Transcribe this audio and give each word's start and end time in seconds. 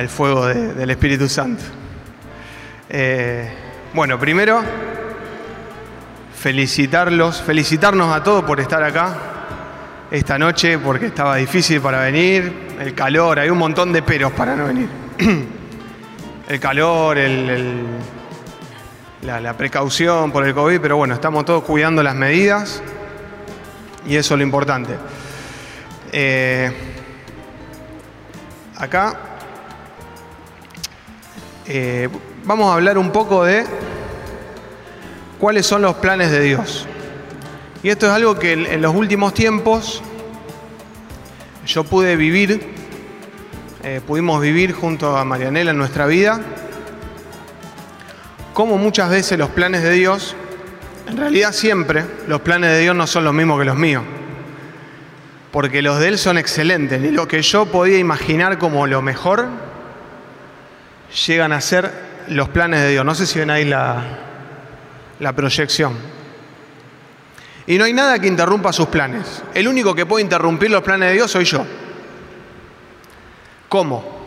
el 0.00 0.08
fuego 0.08 0.46
de- 0.46 0.74
del 0.74 0.90
Espíritu 0.90 1.28
Santo. 1.28 1.62
Eh, 2.88 3.48
bueno, 3.94 4.18
primero, 4.18 4.62
felicitarlos, 6.36 7.42
felicitarnos 7.42 8.14
a 8.14 8.22
todos 8.22 8.44
por 8.44 8.60
estar 8.60 8.82
acá 8.82 9.14
esta 10.10 10.38
noche, 10.38 10.78
porque 10.78 11.06
estaba 11.06 11.36
difícil 11.36 11.80
para 11.80 12.00
venir, 12.00 12.68
el 12.80 12.94
calor, 12.94 13.38
hay 13.38 13.50
un 13.50 13.58
montón 13.58 13.92
de 13.92 14.02
peros 14.02 14.32
para 14.32 14.56
no 14.56 14.66
venir. 14.66 14.88
el 16.48 16.60
calor, 16.60 17.18
el- 17.18 17.86
la 19.22 19.52
precaución 19.54 20.32
por 20.32 20.46
el 20.46 20.54
COVID, 20.54 20.80
pero 20.80 20.96
bueno, 20.96 21.12
estamos 21.14 21.44
todos 21.44 21.62
cuidando 21.64 22.02
las 22.02 22.14
medidas 22.14 22.82
y 24.06 24.16
eso 24.16 24.34
es 24.34 24.38
lo 24.38 24.44
importante. 24.44 24.94
Eh, 26.10 26.72
acá 28.78 29.14
eh, 31.72 32.08
vamos 32.44 32.68
a 32.68 32.74
hablar 32.74 32.98
un 32.98 33.12
poco 33.12 33.44
de 33.44 33.64
cuáles 35.38 35.64
son 35.66 35.82
los 35.82 35.94
planes 35.94 36.32
de 36.32 36.40
Dios. 36.40 36.86
Y 37.84 37.90
esto 37.90 38.06
es 38.06 38.12
algo 38.12 38.40
que 38.40 38.54
en 38.54 38.82
los 38.82 38.92
últimos 38.92 39.34
tiempos 39.34 40.02
yo 41.64 41.84
pude 41.84 42.16
vivir, 42.16 42.74
eh, 43.84 44.00
pudimos 44.04 44.40
vivir 44.40 44.72
junto 44.72 45.16
a 45.16 45.24
Marianela 45.24 45.70
en 45.70 45.78
nuestra 45.78 46.06
vida 46.06 46.40
como 48.52 48.76
muchas 48.76 49.08
veces 49.08 49.38
los 49.38 49.50
planes 49.50 49.84
de 49.84 49.92
Dios, 49.92 50.34
en 51.08 51.16
realidad 51.16 51.52
siempre, 51.52 52.04
los 52.26 52.40
planes 52.40 52.70
de 52.72 52.80
Dios 52.80 52.96
no 52.96 53.06
son 53.06 53.22
los 53.22 53.32
mismos 53.32 53.60
que 53.60 53.64
los 53.64 53.76
míos. 53.76 54.02
Porque 55.52 55.82
los 55.82 56.00
de 56.00 56.08
Él 56.08 56.18
son 56.18 56.36
excelentes. 56.36 57.00
Y 57.02 57.12
lo 57.12 57.28
que 57.28 57.42
yo 57.42 57.66
podía 57.66 57.98
imaginar 57.98 58.58
como 58.58 58.88
lo 58.88 59.02
mejor, 59.02 59.69
llegan 61.26 61.52
a 61.52 61.60
ser 61.60 61.90
los 62.28 62.48
planes 62.48 62.80
de 62.82 62.90
Dios. 62.90 63.04
No 63.04 63.14
sé 63.14 63.26
si 63.26 63.38
ven 63.38 63.50
ahí 63.50 63.64
la, 63.64 64.02
la 65.18 65.32
proyección. 65.32 65.94
Y 67.66 67.78
no 67.78 67.84
hay 67.84 67.92
nada 67.92 68.18
que 68.18 68.26
interrumpa 68.26 68.72
sus 68.72 68.88
planes. 68.88 69.42
El 69.54 69.68
único 69.68 69.94
que 69.94 70.06
puede 70.06 70.24
interrumpir 70.24 70.70
los 70.70 70.82
planes 70.82 71.08
de 71.10 71.14
Dios 71.14 71.30
soy 71.30 71.44
yo. 71.44 71.64
¿Cómo? 73.68 74.18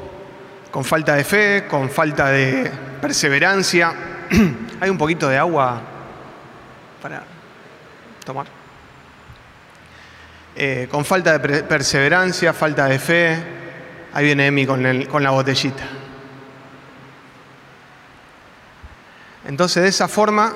Con 0.71 0.83
falta 0.85 1.15
de 1.15 1.23
fe, 1.23 1.65
con 1.69 1.89
falta 1.89 2.29
de 2.29 2.71
perseverancia. 3.01 3.93
Hay 4.79 4.89
un 4.89 4.97
poquito 4.97 5.27
de 5.29 5.37
agua 5.37 5.81
para 7.01 7.23
tomar. 8.25 8.47
Eh, 10.55 10.87
con 10.89 11.03
falta 11.03 11.37
de 11.37 11.63
perseverancia, 11.63 12.53
falta 12.53 12.85
de 12.85 12.99
fe. 12.99 13.43
Ahí 14.13 14.25
viene 14.25 14.47
Emi 14.47 14.65
con, 14.65 14.85
el- 14.85 15.07
con 15.07 15.21
la 15.23 15.31
botellita. 15.31 15.83
Entonces 19.45 19.83
de 19.83 19.89
esa 19.89 20.07
forma 20.07 20.53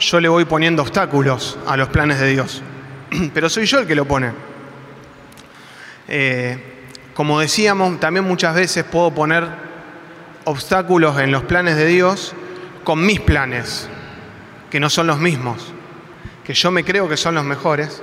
yo 0.00 0.20
le 0.20 0.28
voy 0.28 0.44
poniendo 0.44 0.82
obstáculos 0.82 1.58
a 1.66 1.76
los 1.76 1.88
planes 1.88 2.18
de 2.18 2.28
Dios. 2.28 2.62
Pero 3.34 3.48
soy 3.48 3.66
yo 3.66 3.80
el 3.80 3.86
que 3.86 3.94
lo 3.94 4.06
pone. 4.06 4.32
Eh, 6.08 6.88
como 7.14 7.38
decíamos, 7.38 8.00
también 8.00 8.24
muchas 8.26 8.54
veces 8.54 8.84
puedo 8.84 9.12
poner 9.12 9.46
obstáculos 10.44 11.18
en 11.20 11.30
los 11.30 11.44
planes 11.44 11.76
de 11.76 11.86
Dios 11.86 12.34
con 12.82 13.04
mis 13.04 13.20
planes, 13.20 13.88
que 14.70 14.80
no 14.80 14.88
son 14.88 15.06
los 15.06 15.18
mismos, 15.18 15.72
que 16.44 16.54
yo 16.54 16.70
me 16.70 16.82
creo 16.82 17.08
que 17.08 17.16
son 17.16 17.34
los 17.34 17.44
mejores. 17.44 18.02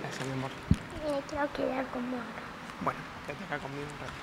Gracias, 0.00 0.26
mi 0.26 0.32
amor. 0.32 0.50
Me 0.70 1.22
quiero 1.28 1.52
quedar 1.52 1.86
con 1.92 2.10
vos. 2.10 2.20
Bueno, 2.82 2.98
quédate 3.26 3.44
acá 3.44 3.58
conmigo 3.58 3.86
un 3.92 4.00
rato. 4.00 4.22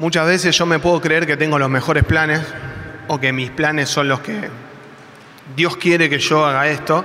Muchas 0.00 0.26
veces 0.26 0.56
yo 0.56 0.64
me 0.64 0.78
puedo 0.78 0.98
creer 0.98 1.26
que 1.26 1.36
tengo 1.36 1.58
los 1.58 1.68
mejores 1.68 2.04
planes 2.04 2.40
o 3.08 3.20
que 3.20 3.34
mis 3.34 3.50
planes 3.50 3.90
son 3.90 4.08
los 4.08 4.20
que 4.20 4.48
Dios 5.54 5.76
quiere 5.76 6.08
que 6.08 6.18
yo 6.18 6.46
haga 6.46 6.68
esto, 6.68 7.04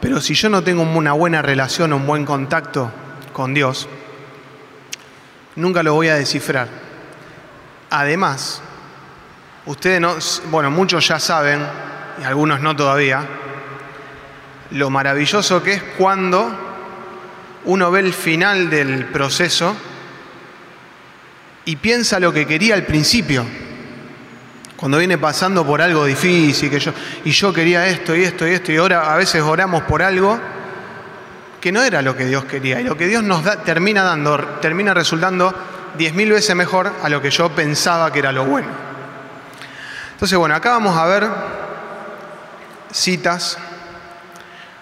pero 0.00 0.20
si 0.20 0.34
yo 0.34 0.48
no 0.48 0.64
tengo 0.64 0.82
una 0.82 1.12
buena 1.12 1.42
relación, 1.42 1.92
un 1.92 2.08
buen 2.08 2.26
contacto 2.26 2.90
con 3.32 3.54
Dios, 3.54 3.88
nunca 5.54 5.84
lo 5.84 5.94
voy 5.94 6.08
a 6.08 6.16
descifrar. 6.16 6.66
Además, 7.90 8.62
ustedes 9.66 10.00
no, 10.00 10.16
bueno, 10.50 10.72
muchos 10.72 11.06
ya 11.06 11.20
saben, 11.20 11.64
y 12.20 12.24
algunos 12.24 12.60
no 12.60 12.74
todavía, 12.74 13.24
lo 14.72 14.90
maravilloso 14.90 15.62
que 15.62 15.74
es 15.74 15.82
cuando 15.96 16.50
uno 17.64 17.92
ve 17.92 18.00
el 18.00 18.12
final 18.12 18.70
del 18.70 19.04
proceso 19.04 19.76
y 21.68 21.76
piensa 21.76 22.18
lo 22.18 22.32
que 22.32 22.46
quería 22.46 22.76
al 22.76 22.84
principio. 22.84 23.44
Cuando 24.74 24.96
viene 24.96 25.18
pasando 25.18 25.66
por 25.66 25.82
algo 25.82 26.06
difícil, 26.06 26.72
y 27.24 27.30
yo 27.30 27.52
quería 27.52 27.86
esto 27.88 28.16
y 28.16 28.24
esto 28.24 28.48
y 28.48 28.52
esto, 28.52 28.72
y 28.72 28.78
ahora 28.78 29.12
a 29.12 29.16
veces 29.18 29.42
oramos 29.42 29.82
por 29.82 30.02
algo 30.02 30.40
que 31.60 31.70
no 31.70 31.82
era 31.82 32.00
lo 32.00 32.16
que 32.16 32.24
Dios 32.24 32.46
quería. 32.46 32.80
Y 32.80 32.84
lo 32.84 32.96
que 32.96 33.06
Dios 33.06 33.22
nos 33.22 33.44
da, 33.44 33.64
termina 33.64 34.02
dando, 34.02 34.38
termina 34.62 34.94
resultando 34.94 35.54
diez 35.98 36.14
mil 36.14 36.32
veces 36.32 36.56
mejor 36.56 36.90
a 37.02 37.08
lo 37.10 37.20
que 37.20 37.30
yo 37.30 37.50
pensaba 37.50 38.10
que 38.10 38.20
era 38.20 38.32
lo 38.32 38.46
bueno. 38.46 38.68
Entonces, 40.12 40.38
bueno, 40.38 40.54
acá 40.54 40.70
vamos 40.70 40.96
a 40.96 41.04
ver 41.04 41.28
citas 42.90 43.58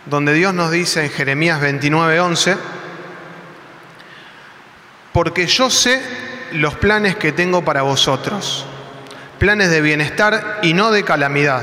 donde 0.04 0.34
Dios 0.34 0.54
nos 0.54 0.70
dice 0.70 1.02
en 1.06 1.10
Jeremías 1.10 1.60
29, 1.60 2.20
11, 2.20 2.56
porque 5.12 5.48
yo 5.48 5.68
sé 5.68 6.25
los 6.52 6.74
planes 6.74 7.16
que 7.16 7.32
tengo 7.32 7.64
para 7.64 7.82
vosotros, 7.82 8.64
planes 9.38 9.70
de 9.70 9.80
bienestar 9.80 10.60
y 10.62 10.72
no 10.74 10.90
de 10.90 11.04
calamidad, 11.04 11.62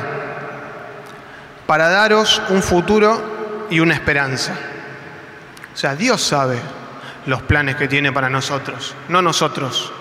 para 1.65 1.89
daros 1.89 2.41
un 2.49 2.61
futuro 2.61 3.67
y 3.69 3.79
una 3.79 3.93
esperanza. 3.93 4.53
O 5.73 5.77
sea, 5.77 5.95
Dios 5.95 6.21
sabe 6.21 6.59
los 7.25 7.41
planes 7.41 7.75
que 7.75 7.87
tiene 7.87 8.11
para 8.11 8.29
nosotros, 8.29 8.95
no 9.09 9.21
nosotros. 9.21 9.91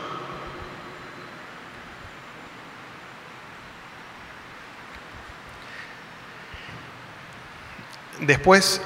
Después 8.21 8.81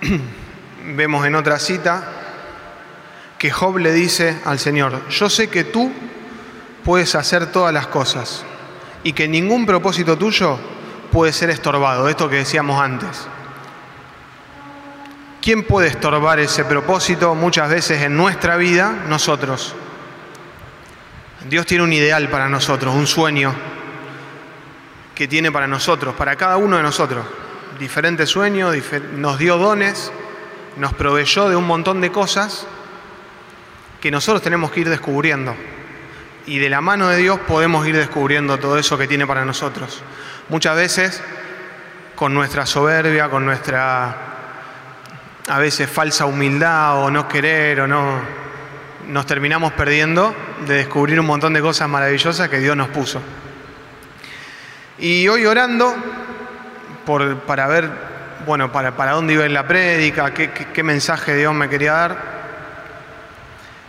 vemos 0.84 1.26
en 1.26 1.34
otra 1.34 1.58
cita 1.58 2.17
que 3.38 3.50
Job 3.50 3.78
le 3.78 3.92
dice 3.92 4.40
al 4.44 4.58
Señor, 4.58 5.08
yo 5.08 5.30
sé 5.30 5.48
que 5.48 5.64
tú 5.64 5.92
puedes 6.84 7.14
hacer 7.14 7.52
todas 7.52 7.72
las 7.72 7.86
cosas 7.86 8.44
y 9.04 9.12
que 9.12 9.28
ningún 9.28 9.64
propósito 9.64 10.18
tuyo 10.18 10.58
puede 11.12 11.32
ser 11.32 11.50
estorbado, 11.50 12.08
esto 12.08 12.28
que 12.28 12.36
decíamos 12.36 12.80
antes. 12.80 13.26
¿Quién 15.40 15.62
puede 15.62 15.88
estorbar 15.88 16.40
ese 16.40 16.64
propósito? 16.64 17.34
Muchas 17.34 17.70
veces 17.70 18.02
en 18.02 18.16
nuestra 18.16 18.56
vida, 18.56 19.04
nosotros. 19.08 19.74
Dios 21.48 21.64
tiene 21.64 21.84
un 21.84 21.92
ideal 21.92 22.28
para 22.28 22.48
nosotros, 22.48 22.94
un 22.94 23.06
sueño 23.06 23.54
que 25.14 25.28
tiene 25.28 25.50
para 25.52 25.66
nosotros, 25.66 26.14
para 26.16 26.36
cada 26.36 26.56
uno 26.56 26.76
de 26.76 26.82
nosotros. 26.82 27.24
Diferentes 27.78 28.28
sueños, 28.28 28.74
difer- 28.74 29.12
nos 29.12 29.38
dio 29.38 29.56
dones, 29.56 30.12
nos 30.76 30.92
proveyó 30.94 31.48
de 31.48 31.56
un 31.56 31.66
montón 31.66 32.00
de 32.00 32.10
cosas 32.10 32.66
que 34.00 34.10
nosotros 34.10 34.42
tenemos 34.42 34.70
que 34.70 34.80
ir 34.80 34.88
descubriendo. 34.88 35.54
Y 36.46 36.58
de 36.58 36.70
la 36.70 36.80
mano 36.80 37.08
de 37.08 37.18
Dios 37.18 37.38
podemos 37.40 37.86
ir 37.86 37.96
descubriendo 37.96 38.58
todo 38.58 38.78
eso 38.78 38.96
que 38.96 39.06
tiene 39.06 39.26
para 39.26 39.44
nosotros. 39.44 40.02
Muchas 40.48 40.76
veces 40.76 41.22
con 42.14 42.34
nuestra 42.34 42.66
soberbia, 42.66 43.28
con 43.28 43.44
nuestra 43.44 44.16
a 45.48 45.58
veces 45.58 45.88
falsa 45.88 46.26
humildad 46.26 47.04
o 47.04 47.10
no 47.10 47.26
querer 47.26 47.80
o 47.80 47.86
no 47.86 48.20
nos 49.08 49.24
terminamos 49.24 49.72
perdiendo 49.72 50.34
de 50.66 50.74
descubrir 50.74 51.18
un 51.18 51.26
montón 51.26 51.54
de 51.54 51.62
cosas 51.62 51.88
maravillosas 51.88 52.48
que 52.48 52.58
Dios 52.58 52.76
nos 52.76 52.88
puso. 52.88 53.20
Y 54.98 55.26
hoy 55.28 55.46
orando 55.46 55.94
por, 57.06 57.38
para 57.40 57.66
ver, 57.68 57.88
bueno, 58.46 58.70
para, 58.70 58.96
para 58.96 59.12
dónde 59.12 59.32
iba 59.32 59.46
en 59.46 59.54
la 59.54 59.66
prédica, 59.66 60.32
qué, 60.34 60.82
mensaje 60.82 61.34
Dios 61.34 61.54
me 61.54 61.68
quería 61.68 61.92
dar, 61.92 62.37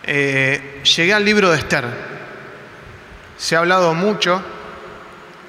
eh, 0.04 0.81
llegué 0.84 1.13
al 1.13 1.25
libro 1.25 1.51
de 1.51 1.57
Esther. 1.57 1.86
Se 3.38 3.56
ha 3.56 3.60
hablado 3.60 3.94
mucho, 3.94 4.42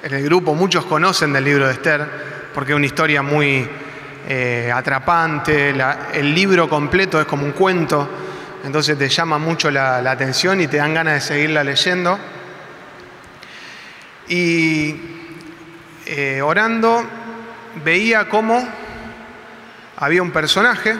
en 0.03 0.13
el 0.13 0.23
grupo 0.23 0.55
muchos 0.55 0.85
conocen 0.85 1.33
del 1.33 1.43
libro 1.43 1.67
de 1.67 1.73
Esther, 1.73 2.05
porque 2.53 2.71
es 2.71 2.75
una 2.75 2.85
historia 2.85 3.21
muy, 3.21 3.67
eh, 4.27 4.71
atrapante, 4.73 5.73
el 6.13 6.35
libro 6.35 6.69
completo 6.69 7.19
es 7.19 7.25
como 7.25 7.43
un 7.43 7.53
cuento, 7.53 8.07
entonces 8.63 8.95
te 8.95 9.09
llama 9.09 9.39
mucho 9.39 9.71
la, 9.71 9.97
atención 9.97 10.61
y 10.61 10.67
te 10.67 10.77
dan 10.77 10.93
ganas 10.93 11.15
de 11.15 11.21
seguirla 11.21 11.63
leyendo. 11.63 12.19
Y 14.27 14.95
eh, 16.05 16.41
orando 16.43 17.03
veía 17.83 18.29
cómo 18.29 18.67
había 19.97 20.21
un 20.21 20.31
personaje 20.31 20.95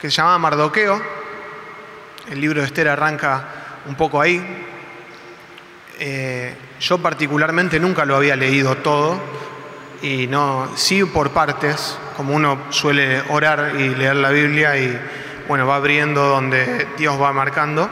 que 0.00 0.10
se 0.10 0.16
llamaba 0.16 0.38
Mardoqueo, 0.38 1.02
el 2.30 2.40
libro 2.40 2.60
de 2.60 2.66
Esther 2.66 2.88
arranca 2.88 3.44
un 3.86 3.94
poco 3.94 4.20
ahí. 4.20 4.42
Eh, 5.98 6.54
yo 6.80 6.98
particularmente 6.98 7.80
nunca 7.80 8.04
lo 8.04 8.16
había 8.16 8.36
leído 8.36 8.76
todo 8.76 9.18
y 10.02 10.26
no, 10.28 10.70
sí 10.76 11.04
por 11.04 11.30
partes, 11.30 11.98
como 12.16 12.34
uno 12.34 12.66
suele 12.70 13.22
orar 13.30 13.72
y 13.78 13.88
leer 13.94 14.16
la 14.16 14.30
Biblia 14.30 14.76
y 14.76 14.98
bueno, 15.48 15.66
va 15.66 15.76
abriendo 15.76 16.28
donde 16.28 16.86
Dios 16.96 17.20
va 17.20 17.32
marcando. 17.32 17.88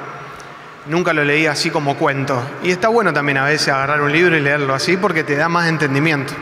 Nunca 0.86 1.12
lo 1.12 1.24
leí 1.24 1.46
así 1.46 1.70
como 1.70 1.96
cuento. 1.96 2.40
Y 2.62 2.70
está 2.70 2.88
bueno 2.88 3.12
también 3.12 3.38
a 3.38 3.44
veces 3.44 3.68
agarrar 3.68 4.00
un 4.02 4.12
libro 4.12 4.36
y 4.36 4.40
leerlo 4.40 4.72
así 4.74 4.96
porque 4.96 5.24
te 5.24 5.34
da 5.34 5.48
más 5.48 5.68
entendimiento. 5.68 6.32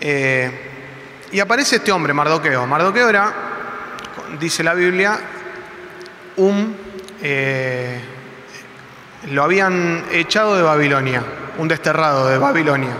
Eh, 0.00 0.70
y 1.30 1.38
aparece 1.38 1.76
este 1.76 1.92
hombre, 1.92 2.12
Mardoqueo. 2.12 2.66
Mardoqueo 2.66 3.08
era, 3.08 3.32
dice 4.40 4.64
la 4.64 4.74
Biblia, 4.74 5.18
un... 6.36 6.76
Eh, 7.22 8.00
lo 9.30 9.42
habían 9.42 10.04
echado 10.12 10.56
de 10.56 10.62
Babilonia, 10.62 11.22
un 11.58 11.68
desterrado 11.68 12.28
de 12.28 12.38
Babilonia. 12.38 12.94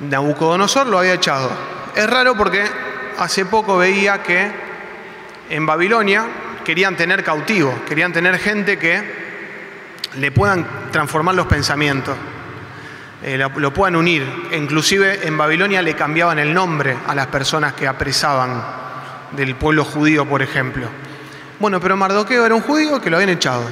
Nabucodonosor 0.00 0.86
lo 0.86 0.98
había 0.98 1.14
echado. 1.14 1.50
Es 1.94 2.08
raro 2.08 2.36
porque 2.36 2.62
hace 3.18 3.46
poco 3.46 3.78
veía 3.78 4.22
que 4.22 4.50
en 5.48 5.64
Babilonia 5.64 6.26
querían 6.64 6.96
tener 6.96 7.24
cautivos, 7.24 7.74
querían 7.88 8.12
tener 8.12 8.38
gente 8.38 8.78
que 8.78 9.26
le 10.16 10.30
puedan 10.30 10.66
transformar 10.90 11.34
los 11.34 11.46
pensamientos, 11.46 12.16
eh, 13.22 13.38
lo, 13.38 13.48
lo, 13.48 13.72
puedan 13.72 13.96
unir. 13.96 14.48
Inclusive 14.52 15.26
en 15.26 15.38
Babilonia 15.38 15.80
le 15.80 15.94
cambiaban 15.94 16.38
el 16.38 16.52
nombre 16.52 16.96
a 17.06 17.14
las 17.14 17.28
personas 17.28 17.72
que 17.72 17.88
apresaban 17.88 18.62
del 19.32 19.54
pueblo 19.54 19.84
judío, 19.84 20.26
por 20.26 20.42
ejemplo. 20.42 20.88
Bueno, 21.58 21.80
pero 21.80 21.96
Mardoqueo 21.96 22.44
era 22.44 22.54
un 22.54 22.60
judío 22.60 23.00
que 23.00 23.08
lo 23.08 23.16
habían 23.16 23.30
echado. 23.30 23.64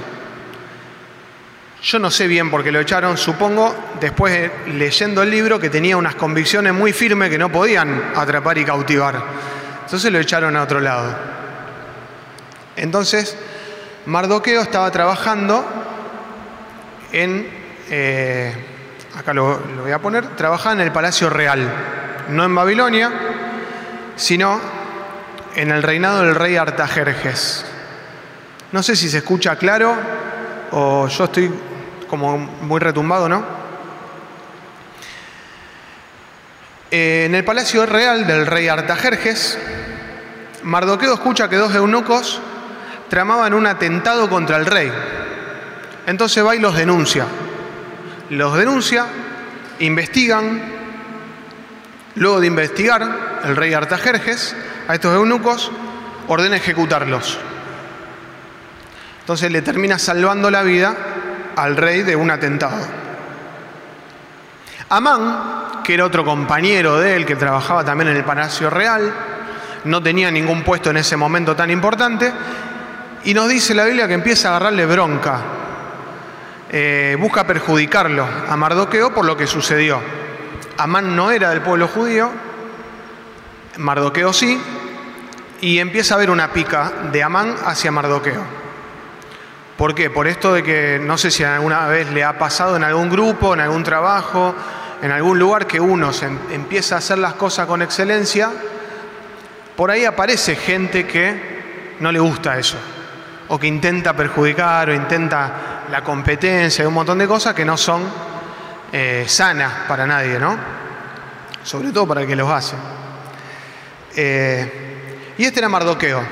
Yo 1.83 1.99
no 1.99 2.11
sé 2.11 2.27
bien 2.27 2.51
por 2.51 2.65
qué 2.65 2.73
lo 2.73 2.81
echaron, 2.81 3.19
supongo, 3.19 3.75
después 4.01 4.51
leyendo 4.69 5.23
el 5.23 5.31
libro, 5.31 5.61
que 5.61 5.69
tenía 5.69 5.99
unas 5.99 6.15
convicciones 6.15 6.73
muy 6.73 6.95
firmes 6.95 7.29
que 7.29 7.37
no 7.37 7.53
podían 7.53 8.13
atrapar 8.17 8.57
y 8.57 8.65
cautivar. 8.65 9.23
Entonces 9.85 10.11
lo 10.11 10.19
echaron 10.19 10.57
a 10.57 10.63
otro 10.63 10.81
lado. 10.81 11.15
Entonces, 12.77 13.37
Mardoqueo 14.07 14.63
estaba 14.63 14.91
trabajando 14.91 15.63
en, 17.13 17.51
eh, 17.91 18.55
acá 19.19 19.35
lo, 19.35 19.61
lo 19.77 19.83
voy 19.83 19.93
a 19.93 19.99
poner, 19.99 20.29
trabajaba 20.37 20.75
en 20.75 20.81
el 20.81 20.91
Palacio 20.91 21.29
Real, 21.29 21.71
no 22.31 22.45
en 22.45 22.55
Babilonia, 22.55 23.13
sino 24.17 24.59
en 25.55 25.71
el 25.71 25.83
reinado 25.83 26.23
del 26.23 26.35
rey 26.35 26.57
Artajerjes. 26.57 27.74
No 28.75 28.83
sé 28.83 28.97
si 28.97 29.09
se 29.09 29.19
escucha 29.19 29.55
claro 29.55 29.97
o 30.73 31.07
yo 31.07 31.25
estoy 31.27 31.49
como 32.09 32.37
muy 32.37 32.81
retumbado, 32.81 33.29
¿no? 33.29 33.45
Eh, 36.91 37.27
en 37.27 37.37
el 37.37 37.45
palacio 37.45 37.87
real 37.87 38.27
del 38.27 38.49
rey 38.49 38.67
Artajerjes, 38.67 39.57
Mardoqueo 40.65 41.15
escucha 41.15 41.49
que 41.49 41.55
dos 41.55 41.73
eunucos 41.73 42.41
tramaban 43.09 43.55
un 43.55 43.69
atentado 43.69 44.29
contra 44.29 44.57
el 44.57 44.67
rey. 44.67 44.91
Entonces 46.09 46.45
va 46.45 46.57
y 46.57 46.59
los 46.59 46.75
denuncia. 46.75 47.27
Los 48.31 48.57
denuncia, 48.57 49.07
investigan. 49.79 50.61
Luego 52.17 52.41
de 52.41 52.49
investigar, 52.49 53.41
el 53.45 53.55
rey 53.55 53.73
Artajerjes 53.73 54.57
a 54.89 54.95
estos 54.95 55.15
eunucos 55.15 55.71
ordena 56.27 56.57
ejecutarlos. 56.57 57.39
Entonces 59.25 59.51
le 59.51 59.63
termina 59.63 59.99
salvando 59.99 60.51
la 60.51 60.63
vida 60.63 60.95
al 61.57 61.79
rey 61.79 62.03
de 62.03 62.15
un 62.15 62.31
atentado. 62.31 62.77
Amán, 64.91 65.81
que 65.83 65.95
era 65.95 66.05
otro 66.05 66.27
compañero 66.27 66.99
de 66.99 67.17
él 67.17 67.25
que 67.25 67.35
trabajaba 67.35 67.83
también 67.83 68.11
en 68.11 68.19
el 68.19 68.25
Palacio 68.25 68.69
Real, 68.69 69.11
no 69.85 70.03
tenía 70.03 70.31
ningún 70.31 70.63
puesto 70.63 70.91
en 70.91 70.99
ese 70.99 71.17
momento 71.17 71.57
tan 71.57 71.71
importante, 71.71 72.31
y 73.25 73.33
nos 73.33 73.49
dice 73.49 73.75
la 73.75 73.87
Biblia 73.87 74.07
que 74.07 74.13
empieza 74.13 74.49
a 74.49 74.57
agarrarle 74.57 74.85
bronca, 74.85 75.41
eh, 76.69 77.17
busca 77.19 77.47
perjudicarlo 77.47 78.27
a 78.47 78.55
Mardoqueo 78.59 79.15
por 79.15 79.25
lo 79.25 79.39
que 79.39 79.47
sucedió. 79.47 80.03
Amán 80.77 81.17
no 81.17 81.31
era 81.31 81.49
del 81.49 81.63
pueblo 81.63 81.89
judío, 81.89 82.31
Mardoqueo 83.79 84.35
sí, 84.35 84.61
y 85.63 85.79
empieza 85.79 86.13
a 86.13 86.17
haber 86.19 86.29
una 86.29 86.53
pica 86.53 86.93
de 87.11 87.23
Amán 87.23 87.55
hacia 87.65 87.91
Mardoqueo. 87.91 88.64
¿Por 89.77 89.95
qué? 89.95 90.09
Por 90.09 90.29
esto 90.29 90.53
de 90.55 90.63
que 90.63 91.01
no 91.03 91.19
sé 91.19 91.33
si 91.33 91.43
alguna 91.43 91.89
vez 91.89 92.11
le 92.13 92.23
ha 92.23 92.39
pasado 92.39 92.77
en 92.77 92.85
algún 92.85 93.11
grupo, 93.11 93.55
en 93.55 93.61
algún 93.61 93.83
trabajo, 93.83 94.55
en 95.03 95.11
algún 95.11 95.39
lugar 95.39 95.67
que 95.67 95.81
uno 95.81 96.13
se 96.13 96.27
em-, 96.27 96.39
empieza 96.53 96.95
a 96.95 96.99
hacer 96.99 97.19
las 97.19 97.35
cosas 97.35 97.67
con 97.67 97.83
excelencia, 97.83 98.51
por 99.77 99.91
ahí 99.91 100.05
aparece 100.05 100.55
gente 100.55 101.07
que 101.07 101.97
no 101.99 102.13
le 102.13 102.21
gusta 102.21 102.57
eso, 102.57 102.77
o 103.49 103.59
que 103.59 103.67
intenta 103.67 104.15
perjudicar, 104.15 104.91
o 104.91 104.95
intenta 104.95 105.83
la 105.91 106.05
competencia, 106.05 106.85
y 106.85 106.87
un 106.87 106.95
montón 106.95 107.19
de 107.19 107.27
cosas 107.27 107.53
que 107.53 107.65
no 107.65 107.77
son 107.77 108.03
eh, 108.93 109.25
sanas 109.27 109.73
para 109.89 110.07
nadie, 110.07 110.39
¿no? 110.39 110.57
Sobre 111.65 111.91
todo 111.91 112.07
para 112.07 112.21
el 112.21 112.29
que 112.29 112.37
los 112.37 112.49
hace. 112.49 112.77
Eh, 114.15 115.35
y 115.37 115.45
este 115.45 115.59
era 115.59 115.69
Mardoqueo, 115.69 116.23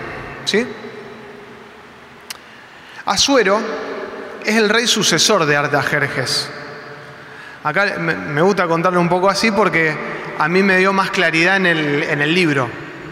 ¿sí? 0.44 0.64
Asuero 3.04 3.60
es 4.44 4.56
el 4.56 4.68
rey 4.68 4.86
sucesor 4.86 5.44
de 5.44 5.56
Artajerjes. 5.56 6.48
Acá 7.64 7.96
me 7.98 8.42
gusta 8.42 8.66
contarlo 8.66 9.00
un 9.00 9.08
poco 9.08 9.28
así 9.28 9.50
porque 9.50 9.94
a 10.38 10.48
mí 10.48 10.62
me 10.62 10.78
dio 10.78 10.92
más 10.92 11.10
claridad 11.10 11.56
en 11.56 11.66
el, 11.66 12.34
libro. 12.34 12.68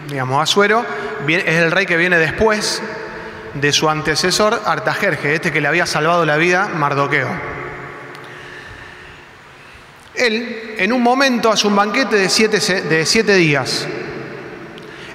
Digamos, 0.07 0.41
Asuero 0.41 0.85
es 1.27 1.45
el 1.45 1.71
rey 1.71 1.85
que 1.85 1.97
viene 1.97 2.17
después 2.17 2.81
de 3.53 3.71
su 3.73 3.89
antecesor 3.89 4.61
Artajerjes, 4.65 5.35
este 5.35 5.51
que 5.51 5.61
le 5.61 5.67
había 5.67 5.85
salvado 5.85 6.25
la 6.25 6.37
vida 6.37 6.67
Mardoqueo. 6.67 7.29
Él, 10.15 10.75
en 10.77 10.91
un 10.93 11.01
momento, 11.01 11.51
hace 11.51 11.67
un 11.67 11.75
banquete 11.75 12.15
de 12.17 13.05
siete 13.05 13.35
días. 13.35 13.87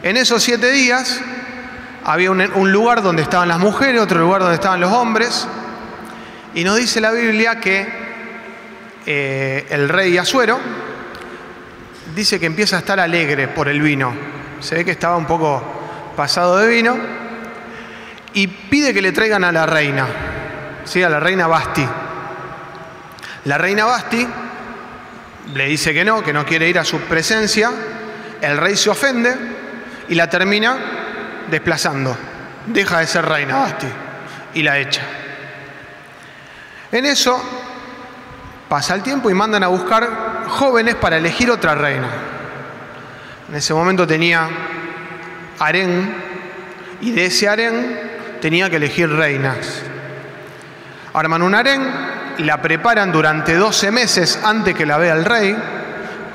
En 0.02 0.16
esos 0.16 0.42
siete 0.42 0.70
días 0.70 1.20
había 2.08 2.30
un, 2.30 2.72
lugar 2.72 3.02
donde 3.02 3.22
estaban 3.22 3.48
las 3.48 3.58
mujeres, 3.58 4.00
otro 4.00 4.20
lugar 4.20 4.40
donde 4.40 4.54
estaban 4.54 4.80
los 4.80 4.92
hombres, 4.92 5.48
y 6.54 6.62
nos 6.62 6.76
dice 6.76 7.00
la 7.00 7.10
Biblia 7.10 7.58
que 7.58 7.84
eh, 9.04 9.66
el 9.70 9.88
rey 9.88 10.16
Asuero 10.16 10.60
dice 12.14 12.38
que 12.38 12.46
empieza 12.46 12.76
a 12.76 12.78
estar 12.78 13.00
alegre 13.00 13.48
por 13.48 13.68
el 13.68 13.82
vino. 13.82 14.14
Se 14.60 14.76
ve 14.76 14.84
que 14.84 14.92
estaba 14.92 15.16
un 15.16 15.26
poco 15.26 15.60
pasado 16.16 16.58
de 16.58 16.68
vino 16.68 16.96
y 18.34 18.46
pide 18.46 18.94
que 18.94 19.02
le 19.02 19.10
traigan 19.10 19.42
a 19.42 19.50
la 19.50 19.66
reina, 19.66 20.06
¿sí? 20.84 21.02
a 21.02 21.08
la 21.08 21.18
reina 21.18 21.48
Basti. 21.48 21.86
La 23.46 23.58
reina 23.58 23.84
Basti 23.84 24.24
le 25.54 25.66
dice 25.66 25.92
que 25.92 26.04
no, 26.04 26.22
que 26.22 26.32
no 26.32 26.46
quiere 26.46 26.68
ir 26.68 26.78
a 26.78 26.84
su 26.84 27.00
presencia. 27.00 27.72
El 28.40 28.58
rey 28.58 28.76
se 28.76 28.90
ofende 28.90 29.34
y 30.08 30.14
la 30.14 30.30
termina 30.30 30.95
desplazando. 31.50 32.16
Deja 32.66 33.00
de 33.00 33.06
ser 33.06 33.24
reina 33.24 33.56
Basti 33.58 33.86
y 34.54 34.62
la 34.62 34.78
echa. 34.78 35.02
En 36.90 37.04
eso 37.06 37.40
pasa 38.68 38.94
el 38.94 39.02
tiempo 39.02 39.30
y 39.30 39.34
mandan 39.34 39.62
a 39.62 39.68
buscar 39.68 40.44
jóvenes 40.48 40.94
para 40.96 41.16
elegir 41.16 41.50
otra 41.50 41.74
reina. 41.74 42.08
En 43.48 43.54
ese 43.54 43.74
momento 43.74 44.06
tenía 44.06 44.48
harén 45.58 46.14
y 47.00 47.12
de 47.12 47.26
ese 47.26 47.48
harén 47.48 48.00
tenía 48.40 48.68
que 48.70 48.76
elegir 48.76 49.10
reinas. 49.10 49.82
Arman 51.14 51.42
un 51.42 51.54
harén, 51.54 51.82
la 52.38 52.60
preparan 52.60 53.12
durante 53.12 53.54
12 53.54 53.90
meses 53.90 54.40
antes 54.42 54.74
que 54.74 54.86
la 54.86 54.98
vea 54.98 55.14
el 55.14 55.24
rey, 55.24 55.56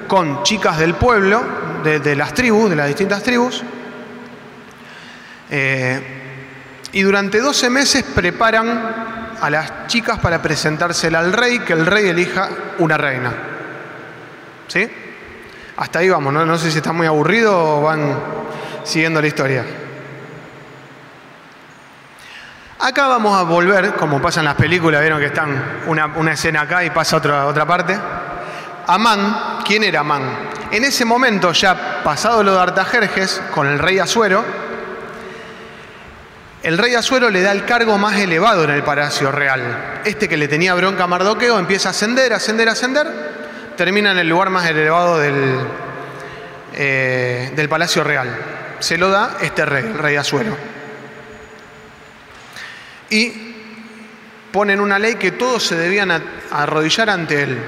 con 0.08 0.44
chicas 0.44 0.78
del 0.78 0.96
pueblo, 0.96 1.44
de, 1.84 2.00
de 2.00 2.16
las 2.16 2.34
tribus, 2.34 2.70
de 2.70 2.76
las 2.76 2.88
distintas 2.88 3.24
tribus, 3.24 3.64
eh, 5.54 6.00
y 6.94 7.02
durante 7.02 7.42
12 7.42 7.70
meses 7.70 8.04
preparan 8.04 9.36
a 9.42 9.50
las 9.50 9.88
chicas 9.88 10.18
para 10.20 10.42
presentársela 10.42 11.20
al 11.20 11.34
rey, 11.34 11.60
que 11.60 11.74
el 11.74 11.86
rey 11.86 12.08
elija 12.08 12.50
una 12.80 12.98
reina. 12.98 13.34
¿Sí? 14.68 14.90
Hasta 15.76 16.00
ahí 16.00 16.10
vamos, 16.10 16.32
no, 16.34 16.58
sé 16.58 16.72
si 16.72 16.78
está 16.78 16.94
muy 16.94 17.06
aburrido 17.06 17.80
o 17.80 17.82
van 17.82 18.18
siguiendo 18.86 19.20
la 19.20 19.28
historia. 19.28 19.66
Acá 22.80 23.08
vamos 23.08 23.38
a 23.38 23.44
volver, 23.44 23.94
como 23.96 24.22
pasa 24.22 24.40
en 24.40 24.46
las 24.46 24.56
películas, 24.56 25.02
vieron 25.02 25.20
que 25.20 25.28
están 25.28 25.82
una, 25.88 26.32
escena 26.32 26.62
acá 26.62 26.84
y 26.84 26.92
pasa 26.92 27.18
otra, 27.18 27.46
otra 27.46 27.66
parte. 27.66 27.98
Amán, 28.88 29.60
¿quién 29.66 29.84
era 29.84 30.00
Amán? 30.00 30.24
En 30.72 30.84
ese 30.86 31.04
momento, 31.04 31.52
ya 31.52 32.02
pasado 32.04 32.42
lo 32.42 32.54
de 32.54 32.62
Artajerjes, 32.62 33.42
con 33.52 33.68
el 33.68 33.80
rey 33.80 34.00
Asuero, 34.00 34.71
el 36.64 36.78
rey 36.78 36.96
Asuero 36.96 37.30
le 37.30 37.42
da 37.42 37.52
el 37.52 37.66
cargo 37.66 37.98
más 37.98 38.18
elevado 38.20 38.64
en 38.64 38.70
el 38.70 38.84
palacio 38.84 39.32
real. 39.32 40.02
Este 40.06 40.30
que 40.30 40.38
le 40.38 40.48
tenía 40.48 40.74
bronca 40.76 41.06
a 41.06 41.08
Mardoqueo 41.08 41.58
empieza 41.58 41.90
a 41.90 41.92
ascender, 41.92 42.34
ascender, 42.34 42.70
ascender, 42.70 43.08
termina 43.76 44.12
en 44.12 44.20
el 44.20 44.30
lugar 44.30 44.50
más 44.50 44.68
elevado 44.68 45.18
del, 45.20 45.60
eh, 46.74 47.52
del 47.56 47.70
palacio 47.70 48.04
real. 48.04 48.30
Se 48.80 48.98
lo 48.98 49.10
da 49.10 49.38
este 49.42 49.66
rey, 49.66 49.86
el 49.86 49.98
rey 49.98 50.16
Asuero 50.16 50.72
y 53.12 53.34
ponen 54.52 54.80
una 54.80 54.98
ley 54.98 55.16
que 55.16 55.32
todos 55.32 55.64
se 55.64 55.76
debían 55.76 56.12
arrodillar 56.50 57.10
ante 57.12 57.44
él. 57.44 57.60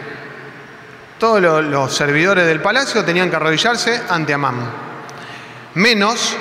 Todos 1.20 1.64
los, 1.64 1.96
servidores 1.96 2.48
del 2.48 2.62
palacio 2.62 3.06
tenían 3.06 3.30
que 3.30 3.36
arrodillarse 3.36 4.02
ante 4.10 4.34
Amán, 4.34 4.56
menos 5.76 6.36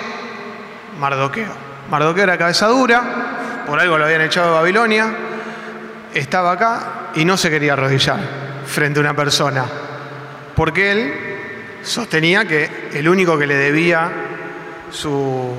Mardoqueo. 0.99 1.72
Mardoqueo 1.93 2.25
era 2.25 2.39
cabeza 2.39 2.69
dura, 2.69 3.03
por 3.67 3.79
algo 3.79 3.99
lo 3.99 4.07
habían 4.07 4.23
echado 4.23 4.47
de 4.47 4.55
Babilonia, 4.55 5.15
estaba 6.15 6.53
acá 6.53 7.11
y 7.15 7.27
no 7.27 7.37
se 7.37 7.51
quería 7.51 7.75
arrodillar 7.75 8.19
frente 8.65 8.99
a 8.99 9.03
una 9.03 9.15
persona, 9.15 9.67
porque 10.57 10.91
él 10.91 11.15
sostenía 11.83 12.47
que 12.47 12.89
el 12.95 13.07
único 13.07 13.39
que 13.39 13.47
le 13.47 13.57
debía 13.57 14.11
su 14.91 15.55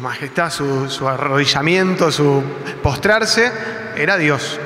majestad, 0.00 0.50
su, 0.50 1.06
arrodillamiento, 1.06 2.10
su 2.10 2.42
postrarse, 2.82 3.52
era 3.98 4.16
Dios. 4.16 4.58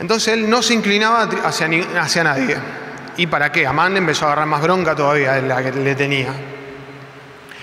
Entonces 0.00 0.34
él 0.34 0.50
no 0.50 0.62
se 0.62 0.74
inclinaba 0.74 1.28
hacia, 1.44 1.68
hacia 2.00 2.24
nadie. 2.24 2.56
¿Y 3.18 3.28
para 3.28 3.52
qué? 3.52 3.68
Amán 3.68 3.96
empezó 3.96 4.24
a 4.24 4.32
agarrar 4.32 4.48
más 4.48 4.62
bronca 4.62 4.96
todavía 4.96 5.34
de 5.34 5.42
la 5.42 5.62
que 5.62 5.70
le 5.70 5.94
tenía. 5.94 6.34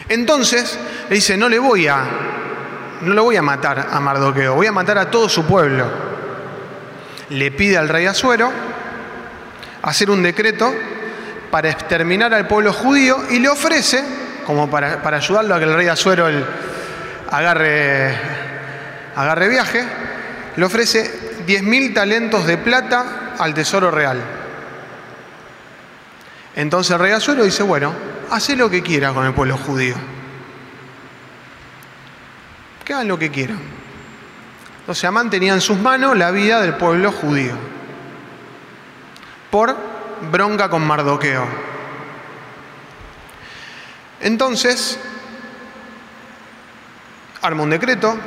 Entonces 0.10 0.78
le 1.08 1.16
dice, 1.16 1.38
no 1.38 1.48
le 1.48 1.60
voy 1.60 1.88
a, 1.88 2.04
no 3.02 3.14
le 3.14 3.22
voy 3.22 3.36
a 3.36 3.42
matar 3.44 3.88
a 3.92 4.00
Mardoqueo, 4.00 4.56
voy 4.56 4.68
a 4.68 4.72
matar 4.72 4.98
a 4.98 5.10
todo 5.10 5.30
su 5.30 5.46
pueblo. 5.46 5.86
Le 7.30 7.52
pide 7.52 7.78
al 7.78 7.88
rey 7.88 8.08
Azuero 8.08 8.52
hacer 9.84 10.10
un 10.10 10.24
decreto 10.24 10.74
para 11.52 11.70
exterminar 11.70 12.34
al 12.34 12.48
pueblo 12.48 12.74
judío 12.74 13.18
y 13.30 13.40
le 13.40 13.50
ofrece 13.50 14.04
como 14.46 14.68
para, 14.68 15.00
ayudarlo 15.16 15.54
a 15.54 15.60
que 15.60 15.66
el 15.66 15.76
rey 15.76 15.88
Azuero 15.88 16.28
agarre, 17.30 18.18
agarre 19.16 19.48
viaje, 19.48 19.84
le 20.56 20.66
ofrece 20.66 21.46
10.000 21.46 21.94
talentos 21.94 22.48
de 22.48 22.58
plata 22.58 23.36
al 23.38 23.54
tesoro 23.54 23.92
real. 23.92 24.20
Entonces 26.56 26.92
el 26.94 27.00
rey 27.00 27.12
Azuero 27.12 27.44
dice, 27.44 27.62
bueno, 27.62 27.94
hace 28.32 28.56
lo 28.56 28.70
que 28.70 28.82
quiera 28.82 29.14
con 29.14 29.26
el 29.26 29.34
pueblo 29.34 29.58
judío. 29.58 29.96
Que 32.84 32.94
hagan 32.94 33.08
lo 33.08 33.20
que 33.20 33.30
quieran. 33.30 33.60
Entonces 34.80 35.04
Amán 35.04 35.30
tenía 35.30 35.54
en 35.54 35.62
sus 35.62 35.78
manos 35.78 36.18
la 36.18 36.32
vida 36.32 36.62
del 36.62 36.74
pueblo 36.74 37.12
judío. 37.12 37.54
Por 39.52 39.76
bronca 40.32 40.70
con 40.70 40.86
Mardoqueo. 40.86 41.46
Entonces, 44.22 45.00
arma 47.42 47.64
un 47.64 47.70
decreto, 47.70 48.18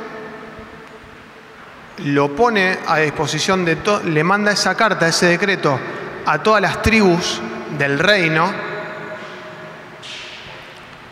lo 2.05 2.35
pone 2.35 2.79
a 2.87 2.97
disposición 2.97 3.63
de 3.63 3.75
todo, 3.75 4.01
le 4.03 4.23
manda 4.23 4.51
esa 4.51 4.75
carta, 4.75 5.07
ese 5.07 5.27
decreto, 5.27 5.79
a 6.25 6.41
todas 6.41 6.61
las 6.61 6.81
tribus 6.81 7.41
del 7.77 7.99
reino, 7.99 8.51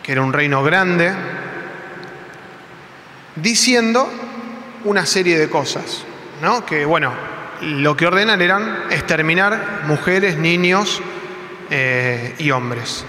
que 0.02 0.12
era 0.12 0.22
un 0.22 0.32
reino 0.32 0.62
grande, 0.62 1.12
diciendo 3.36 4.10
una 4.84 5.06
serie 5.06 5.38
de 5.38 5.48
cosas, 5.48 6.04
¿no? 6.40 6.66
Que 6.66 6.84
bueno, 6.84 7.12
lo 7.60 7.96
que 7.96 8.06
ordenan 8.06 8.40
eran 8.40 8.84
exterminar 8.90 9.82
mujeres, 9.86 10.36
niños 10.36 11.00
eh, 11.70 12.34
y 12.38 12.50
hombres 12.50 13.04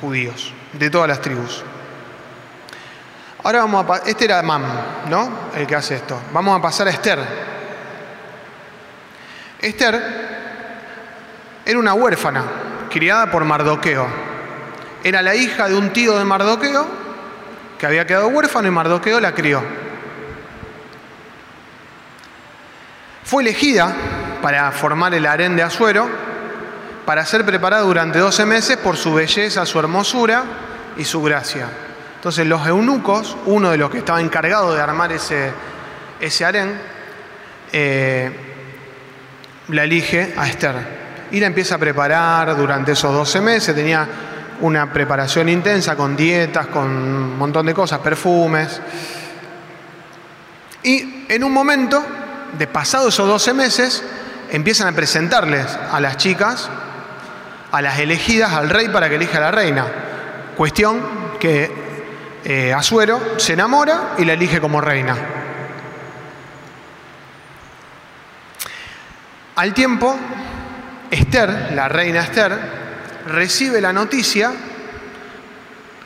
judíos 0.00 0.52
de 0.72 0.90
todas 0.90 1.08
las 1.08 1.20
tribus. 1.20 1.62
Ahora 3.42 3.60
vamos 3.60 3.86
a 3.88 3.96
este 4.08 4.24
era 4.24 4.42
Mam, 4.42 4.62
¿no? 5.08 5.50
El 5.54 5.66
que 5.66 5.74
hace 5.74 5.96
esto. 5.96 6.20
Vamos 6.32 6.58
a 6.58 6.62
pasar 6.62 6.88
a 6.88 6.90
Esther. 6.90 7.18
Esther 9.60 10.02
era 11.64 11.78
una 11.78 11.94
huérfana 11.94 12.44
criada 12.90 13.30
por 13.30 13.44
Mardoqueo. 13.44 14.29
Era 15.02 15.22
la 15.22 15.34
hija 15.34 15.68
de 15.68 15.76
un 15.76 15.92
tío 15.92 16.18
de 16.18 16.24
Mardoqueo 16.24 16.86
que 17.78 17.86
había 17.86 18.06
quedado 18.06 18.28
huérfano 18.28 18.68
y 18.68 18.70
Mardoqueo 18.70 19.20
la 19.20 19.34
crió. 19.34 19.62
Fue 23.24 23.42
elegida 23.42 23.94
para 24.42 24.70
formar 24.72 25.14
el 25.14 25.24
harén 25.24 25.56
de 25.56 25.62
Azuero 25.62 26.08
para 27.06 27.24
ser 27.24 27.44
preparada 27.44 27.82
durante 27.82 28.18
12 28.18 28.44
meses 28.44 28.76
por 28.76 28.96
su 28.96 29.14
belleza, 29.14 29.64
su 29.64 29.78
hermosura 29.78 30.44
y 30.96 31.04
su 31.04 31.22
gracia. 31.22 31.66
Entonces 32.16 32.46
los 32.46 32.66
eunucos, 32.66 33.36
uno 33.46 33.70
de 33.70 33.78
los 33.78 33.90
que 33.90 33.98
estaba 33.98 34.20
encargado 34.20 34.74
de 34.74 34.82
armar 34.82 35.10
ese, 35.12 35.50
ese 36.20 36.44
harén, 36.44 36.78
eh, 37.72 38.30
la 39.68 39.84
elige 39.84 40.34
a 40.36 40.46
Esther. 40.46 41.00
Y 41.30 41.40
la 41.40 41.46
empieza 41.46 41.76
a 41.76 41.78
preparar 41.78 42.56
durante 42.56 42.92
esos 42.92 43.12
12 43.12 43.40
meses. 43.40 43.74
Tenía 43.74 44.06
una 44.60 44.92
preparación 44.92 45.48
intensa 45.48 45.96
con 45.96 46.16
dietas, 46.16 46.66
con 46.66 46.86
un 46.86 47.38
montón 47.38 47.66
de 47.66 47.74
cosas, 47.74 47.98
perfumes. 48.00 48.80
Y 50.82 51.24
en 51.28 51.44
un 51.44 51.52
momento, 51.52 52.04
de 52.58 52.66
pasados 52.66 53.14
esos 53.14 53.28
12 53.28 53.54
meses, 53.54 54.04
empiezan 54.50 54.88
a 54.88 54.92
presentarles 54.92 55.66
a 55.90 56.00
las 56.00 56.16
chicas 56.16 56.70
a 57.72 57.82
las 57.82 57.98
elegidas 57.98 58.52
al 58.52 58.68
rey 58.68 58.88
para 58.88 59.08
que 59.08 59.16
elija 59.16 59.38
a 59.38 59.42
la 59.42 59.50
reina. 59.50 59.86
Cuestión 60.56 61.00
que 61.38 61.70
eh, 62.44 62.72
Azuero 62.72 63.38
se 63.38 63.52
enamora 63.52 64.14
y 64.18 64.24
la 64.24 64.32
elige 64.32 64.60
como 64.60 64.80
reina. 64.80 65.16
Al 69.56 69.74
tiempo, 69.74 70.16
Esther, 71.10 71.72
la 71.74 71.88
reina 71.88 72.20
Esther, 72.20 72.79
recibe 73.30 73.80
la 73.80 73.92
noticia 73.92 74.52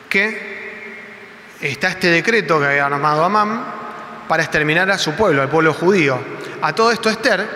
que 0.09 0.55
está 1.61 1.89
este 1.89 2.09
decreto 2.09 2.61
que 2.61 2.67
había 2.67 2.87
armado 2.87 3.25
Amán 3.25 3.65
para 4.29 4.43
exterminar 4.43 4.91
a 4.91 4.99
su 4.99 5.13
pueblo, 5.15 5.43
al 5.43 5.49
pueblo 5.49 5.73
judío. 5.75 6.19
A 6.63 6.73
todo 6.73 6.93
esto 6.93 7.11
Esther 7.11 7.47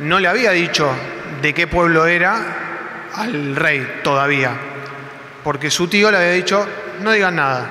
no 0.00 0.20
le 0.20 0.28
había 0.28 0.52
dicho 0.52 0.90
de 1.42 1.54
qué 1.54 1.66
pueblo 1.66 2.06
era 2.06 2.36
al 3.14 3.56
rey 3.56 4.00
todavía, 4.04 4.52
porque 5.42 5.70
su 5.70 5.88
tío 5.88 6.10
le 6.10 6.18
había 6.18 6.32
dicho, 6.32 6.66
no 7.00 7.10
digan 7.12 7.36
nada. 7.36 7.66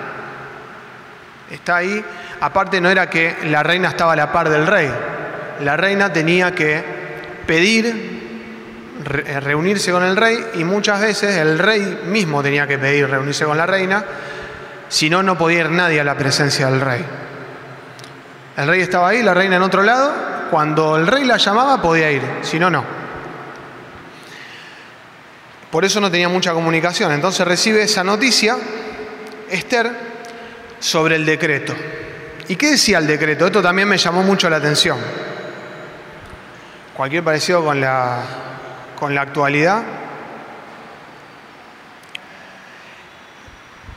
Está 1.50 1.78
ahí, 1.78 2.04
aparte 2.42 2.82
no 2.82 2.90
era 2.90 3.10
que 3.10 3.38
la 3.46 3.64
reina 3.64 3.90
estaba 3.90 4.14
a 4.14 4.16
la 4.16 4.32
par 4.32 4.50
del 4.50 4.68
rey, 4.68 4.92
la 5.62 5.78
reina 5.78 6.12
tenía 6.12 6.54
que 6.54 6.84
pedir 7.46 8.17
eh, 9.08 9.40
reunirse 9.40 9.92
con 9.92 10.04
el 10.04 10.16
rey 10.16 10.38
y 10.56 10.64
muchas 10.64 11.02
veces 11.02 11.38
el 11.38 11.58
rey 11.60 12.02
mismo 12.06 12.44
tenía 12.44 12.68
que 12.68 12.78
pedir 12.78 13.10
reunirse 13.10 13.46
con 13.46 13.58
la 13.58 13.66
reina, 13.66 14.04
si 14.90 15.10
no, 15.10 15.24
no 15.24 15.38
podía 15.38 15.62
ir 15.62 15.70
nadie 15.70 16.00
a 16.00 16.04
la 16.04 16.16
presencia 16.16 16.70
del 16.70 16.82
rey. 16.82 17.06
El 18.58 18.68
rey 18.68 18.82
estaba 18.82 19.10
ahí, 19.10 19.22
la 19.22 19.34
reina 19.34 19.58
en 19.58 19.62
otro 19.62 19.84
lado, 19.84 20.12
cuando 20.50 20.98
el 20.98 21.08
rey 21.08 21.26
la 21.26 21.38
llamaba 21.38 21.82
podía 21.82 22.12
ir, 22.12 22.22
si 22.42 22.60
no, 22.60 22.70
no. 22.70 22.84
Por 25.72 25.84
eso 25.86 26.00
no 26.00 26.10
tenía 26.10 26.30
mucha 26.30 26.54
comunicación. 26.54 27.12
Entonces 27.12 27.46
recibe 27.46 27.84
esa 27.84 28.04
noticia, 28.04 28.58
Esther, 29.50 29.92
sobre 30.80 31.16
el 31.16 31.26
decreto. 31.26 31.76
¿Y 32.48 32.56
qué 32.56 32.72
decía 32.72 33.00
el 33.00 33.08
decreto? 33.08 33.46
Esto 33.46 33.62
también 33.62 33.88
me 33.88 33.98
llamó 33.98 34.24
mucho 34.24 34.50
la 34.50 34.58
atención. 34.58 34.98
Cualquier 36.96 37.24
parecido 37.24 37.64
con 37.64 37.82
la, 37.82 38.22
con 39.00 39.14
la 39.14 39.22
actualidad. 39.22 39.84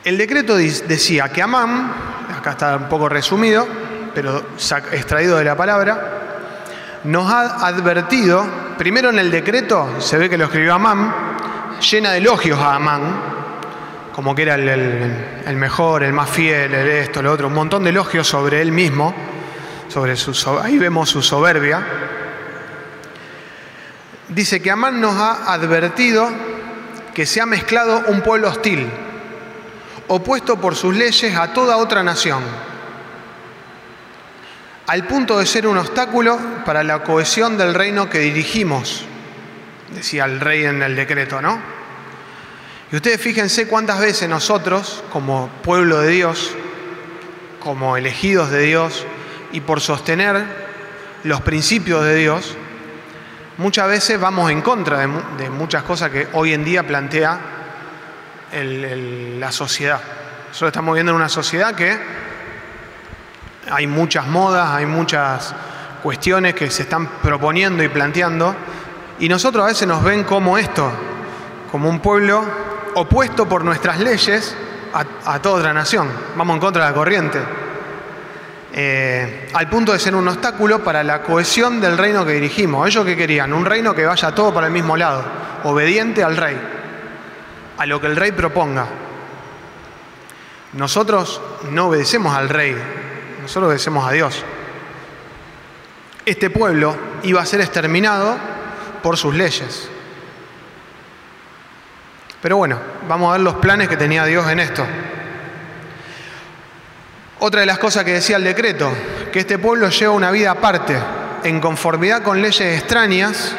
El 0.03 0.17
decreto 0.17 0.55
decía 0.55 1.29
que 1.29 1.41
Amán, 1.41 1.91
acá 2.37 2.51
está 2.51 2.75
un 2.77 2.89
poco 2.89 3.07
resumido, 3.07 3.67
pero 4.15 4.43
extraído 4.91 5.37
de 5.37 5.43
la 5.45 5.55
palabra, 5.55 6.19
nos 7.03 7.31
ha 7.31 7.67
advertido, 7.67 8.45
primero 8.77 9.09
en 9.09 9.19
el 9.19 9.29
decreto 9.31 9.99
se 9.99 10.17
ve 10.17 10.29
que 10.29 10.37
lo 10.37 10.45
escribió 10.45 10.73
Amán, 10.73 11.13
llena 11.91 12.11
de 12.11 12.17
elogios 12.17 12.59
a 12.59 12.75
Amán, 12.75 13.01
como 14.13 14.33
que 14.35 14.41
era 14.41 14.55
el, 14.55 14.67
el- 15.45 15.55
mejor, 15.55 16.03
el 16.03 16.13
más 16.13 16.29
fiel, 16.29 16.73
el 16.73 16.87
esto, 16.89 17.21
lo 17.21 17.31
otro, 17.31 17.47
un 17.47 17.53
montón 17.53 17.83
de 17.83 17.91
elogios 17.91 18.27
sobre 18.27 18.61
él 18.61 18.71
mismo, 18.71 19.13
sobre 19.87 20.15
su, 20.15 20.59
ahí 20.61 20.77
vemos 20.79 21.09
su 21.09 21.21
soberbia. 21.21 21.81
Dice 24.31 24.61
que 24.61 24.71
Amán 24.71 25.01
nos 25.01 25.13
ha 25.15 25.53
advertido 25.53 26.29
que 27.13 27.25
se 27.25 27.41
ha 27.41 27.45
mezclado 27.45 28.05
un 28.07 28.21
pueblo 28.21 28.47
hostil, 28.47 28.89
opuesto 30.07 30.55
por 30.55 30.75
sus 30.75 30.95
leyes 30.95 31.35
a 31.35 31.51
toda 31.51 31.75
otra 31.75 32.01
nación, 32.01 32.41
al 34.87 35.05
punto 35.05 35.37
de 35.37 35.45
ser 35.45 35.67
un 35.67 35.77
obstáculo 35.77 36.39
para 36.65 36.81
la 36.81 37.03
cohesión 37.03 37.57
del 37.57 37.73
reino 37.73 38.09
que 38.09 38.19
dirigimos, 38.19 39.03
decía 39.93 40.23
el 40.23 40.39
rey 40.39 40.63
en 40.63 40.81
el 40.81 40.95
decreto, 40.95 41.41
¿no? 41.41 41.59
Y 42.89 42.95
ustedes 42.95 43.19
fíjense 43.19 43.67
cuántas 43.67 43.99
veces 43.99 44.29
nosotros, 44.29 45.03
como 45.11 45.49
pueblo 45.61 45.99
de 45.99 46.09
Dios, 46.09 46.51
como 47.59 47.97
elegidos 47.97 48.49
de 48.49 48.61
Dios, 48.61 49.05
y 49.51 49.59
por 49.59 49.81
sostener 49.81 50.45
los 51.25 51.41
principios 51.41 52.05
de 52.05 52.15
Dios, 52.15 52.55
muchas 53.57 53.87
veces 53.87 54.19
vamos 54.19 54.51
en 54.51 54.61
contra 54.61 54.99
de, 54.99 55.07
mu- 55.07 55.21
de 55.37 55.49
muchas 55.49 55.83
cosas 55.83 56.09
que 56.09 56.27
hoy 56.33 56.53
en 56.53 56.63
día 56.63 56.85
plantea 56.85 57.39
la 58.53 59.51
sociedad. 59.51 59.99
Nosotros 60.49 60.69
estamos 60.69 60.93
viendo 60.95 61.11
en 61.11 61.15
una 61.17 61.29
sociedad 61.29 61.73
que 61.75 61.97
hay 63.71 63.87
muchas 63.87 64.27
modas, 64.27 64.69
hay 64.71 64.85
muchas 64.85 65.53
cuestiones 66.03 66.53
que 66.55 66.69
se 66.69 66.83
están 66.83 67.07
proponiendo 67.21 67.83
y 67.83 67.87
planteando, 67.87 68.55
y 69.19 69.29
nosotros 69.29 69.63
a 69.63 69.67
veces 69.67 69.87
nos 69.87 70.03
ven 70.03 70.23
como 70.23 70.57
esto, 70.57 70.91
como 71.71 71.87
un 71.89 71.99
pueblo 71.99 72.43
opuesto 72.95 73.47
por 73.47 73.63
nuestras 73.63 73.99
leyes 73.99 74.55
a, 74.93 75.33
a 75.33 75.39
toda 75.41 75.59
otra 75.59 75.73
nación. 75.73 76.09
Vamos 76.35 76.55
en 76.55 76.59
contra 76.59 76.83
de 76.85 76.89
la 76.89 76.95
corriente. 76.95 77.39
Eh, 78.73 79.49
al 79.53 79.69
punto 79.69 79.91
de 79.91 79.99
ser 79.99 80.15
un 80.15 80.27
obstáculo 80.27 80.81
para 80.81 81.03
la 81.03 81.21
cohesión 81.21 81.81
del 81.81 81.97
reino 81.97 82.25
que 82.25 82.33
dirigimos. 82.33 82.87
Ellos 82.87 83.05
que 83.05 83.17
querían, 83.17 83.53
un 83.53 83.65
reino 83.65 83.93
que 83.93 84.05
vaya 84.05 84.33
todo 84.33 84.53
para 84.53 84.67
el 84.67 84.73
mismo 84.73 84.95
lado, 84.95 85.23
obediente 85.63 86.23
al 86.23 86.37
rey, 86.37 86.57
a 87.77 87.85
lo 87.85 87.99
que 87.99 88.07
el 88.07 88.15
rey 88.15 88.31
proponga. 88.31 88.85
Nosotros 90.73 91.41
no 91.69 91.87
obedecemos 91.87 92.33
al 92.33 92.47
rey, 92.47 92.77
nosotros 93.41 93.67
obedecemos 93.67 94.07
a 94.07 94.11
Dios. 94.11 94.43
Este 96.25 96.49
pueblo 96.49 96.95
iba 97.23 97.41
a 97.41 97.45
ser 97.45 97.59
exterminado 97.59 98.37
por 99.03 99.17
sus 99.17 99.35
leyes. 99.35 99.89
Pero 102.41 102.57
bueno, 102.57 102.79
vamos 103.07 103.29
a 103.29 103.33
ver 103.33 103.41
los 103.41 103.55
planes 103.55 103.89
que 103.89 103.97
tenía 103.97 104.23
Dios 104.25 104.49
en 104.49 104.59
esto. 104.59 104.85
Otra 107.43 107.61
de 107.61 107.65
las 107.65 107.79
cosas 107.79 108.03
que 108.03 108.13
decía 108.13 108.37
el 108.37 108.43
decreto, 108.43 108.91
que 109.33 109.39
este 109.39 109.57
pueblo 109.57 109.89
lleva 109.89 110.13
una 110.13 110.29
vida 110.29 110.51
aparte, 110.51 110.95
en 111.43 111.59
conformidad 111.59 112.21
con 112.21 112.39
leyes 112.39 112.77
extrañas, 112.79 113.55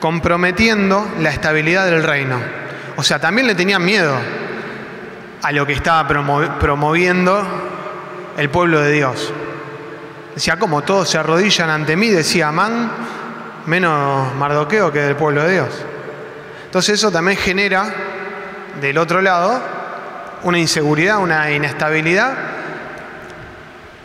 comprometiendo 0.00 1.06
la 1.20 1.28
estabilidad 1.28 1.84
del 1.84 2.02
reino. 2.02 2.40
O 2.96 3.02
sea, 3.02 3.18
también 3.18 3.46
le 3.46 3.54
tenían 3.54 3.84
miedo 3.84 4.16
a 5.42 5.52
lo 5.52 5.66
que 5.66 5.74
estaba 5.74 6.08
promo- 6.08 6.56
promoviendo 6.58 7.46
el 8.38 8.48
pueblo 8.48 8.80
de 8.80 8.92
Dios. 8.92 9.30
Decía, 10.34 10.58
como 10.58 10.80
todos 10.80 11.10
se 11.10 11.18
arrodillan 11.18 11.68
ante 11.68 11.96
mí, 11.96 12.08
decía 12.08 12.48
Amán, 12.48 12.90
menos 13.66 14.34
Mardoqueo 14.36 14.90
que 14.90 15.00
del 15.00 15.16
pueblo 15.16 15.42
de 15.42 15.52
Dios. 15.52 15.68
Entonces 16.64 16.94
eso 16.94 17.12
también 17.12 17.36
genera, 17.36 17.92
del 18.80 18.96
otro 18.96 19.20
lado, 19.20 19.60
una 20.44 20.58
inseguridad, 20.58 21.18
una 21.18 21.50
inestabilidad, 21.50 22.32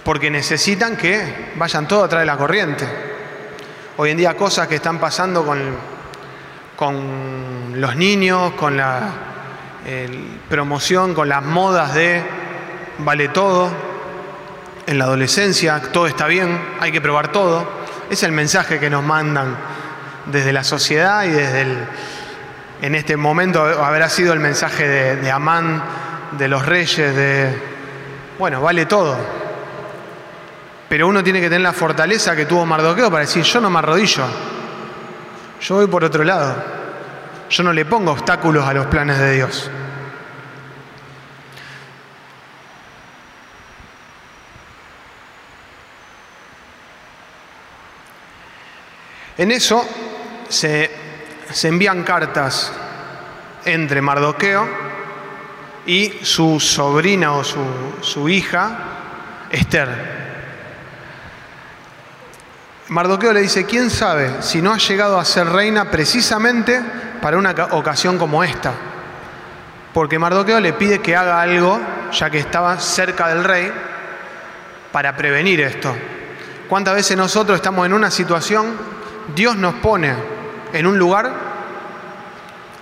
porque 0.04 0.32
necesitan 0.32 0.98
que 0.98 1.52
vayan 1.56 1.88
todos 1.88 2.06
atrás 2.06 2.22
de 2.22 2.26
la 2.26 2.38
corriente. 2.38 2.88
Hoy 3.98 4.12
en 4.12 4.18
día 4.18 4.36
cosas 4.36 4.68
que 4.68 4.76
están 4.76 5.00
pasando 5.00 5.46
con, 5.46 5.60
con 6.76 7.74
los 7.80 7.96
niños, 7.96 8.54
con 8.54 8.78
la 8.78 9.14
promoción, 10.50 11.14
con 11.14 11.30
las 11.30 11.44
modas 11.44 11.94
de 11.94 12.24
vale 13.00 13.30
todo, 13.30 13.72
en 14.86 14.98
la 14.98 15.06
adolescencia 15.06 15.82
todo 15.92 16.08
está 16.08 16.28
bien, 16.28 16.60
hay 16.80 16.92
que 16.92 17.02
probar 17.02 17.32
todo. 17.32 17.82
Es 18.10 18.24
el 18.24 18.32
mensaje 18.32 18.80
que 18.80 18.90
nos 18.90 19.04
mandan 19.04 19.56
desde 20.26 20.52
la 20.52 20.64
sociedad 20.64 21.24
y 21.24 21.30
desde 21.30 21.62
el, 21.62 21.78
en 22.82 22.96
este 22.96 23.16
momento 23.18 23.64
habrá 23.64 24.10
sido 24.10 24.34
el 24.34 24.40
mensaje 24.40 24.88
de 25.16 25.32
Amán, 25.32 25.84
de 26.38 26.48
los 26.48 26.66
reyes, 26.66 27.16
de, 27.16 27.54
bueno, 28.40 28.62
vale 28.62 28.86
todo. 28.86 29.41
Pero 30.92 31.08
uno 31.08 31.24
tiene 31.24 31.40
que 31.40 31.46
tener 31.46 31.62
la 31.62 31.72
fortaleza 31.72 32.36
que 32.36 32.46
tuvo 32.46 32.66
Mardoqueo 32.66 33.10
para 33.10 33.22
decir, 33.22 33.44
yo 33.44 33.62
no 33.62 33.70
me 33.70 33.80
arrodillo, 33.80 34.26
yo 35.62 35.76
voy 35.76 35.88
por 35.88 36.04
otro 36.04 36.22
lado, 36.22 36.54
yo 37.50 37.64
no 37.64 37.72
le 37.72 37.86
pongo 37.86 38.12
obstáculos 38.12 38.68
a 38.68 38.74
los 38.74 38.88
planes 38.88 39.18
de 39.18 39.36
Dios. 39.36 39.72
En 49.38 49.52
eso 49.52 49.88
se, 50.50 50.92
se 51.54 51.70
envían 51.70 52.04
cartas 52.04 52.74
entre 53.64 54.02
Mardoqueo 54.02 54.68
y 55.86 56.20
su 56.24 56.60
sobrina 56.60 57.32
o 57.32 57.46
su, 57.46 57.64
su 58.02 58.28
hija, 58.28 58.78
Esther. 59.50 60.41
Mardoqueo 62.92 63.32
le 63.32 63.40
dice, 63.40 63.66
¿quién 63.66 63.90
sabe 63.90 64.42
si 64.42 64.62
no 64.62 64.74
ha 64.74 64.78
llegado 64.78 65.18
a 65.18 65.24
ser 65.24 65.48
reina 65.48 65.90
precisamente 65.90 66.82
para 67.22 67.38
una 67.38 67.56
ca- 67.56 67.70
ocasión 67.72 68.18
como 68.18 68.44
esta? 68.44 68.74
Porque 69.94 70.20
Mardoqueo 70.20 70.60
le 70.60 70.74
pide 70.74 71.00
que 71.00 71.16
haga 71.16 71.42
algo, 71.42 71.80
ya 72.12 72.30
que 72.30 72.40
estaba 72.40 72.78
cerca 72.80 73.30
del 73.30 73.46
rey, 73.46 73.72
para 74.92 75.16
prevenir 75.16 75.62
esto. 75.62 75.96
¿Cuántas 76.68 76.96
veces 76.96 77.16
nosotros 77.16 77.56
estamos 77.56 77.86
en 77.86 77.94
una 77.94 78.12
situación, 78.12 78.74
Dios 79.34 79.56
nos 79.56 79.76
pone 79.76 80.14
en 80.74 80.86
un 80.86 81.00
lugar 81.00 81.32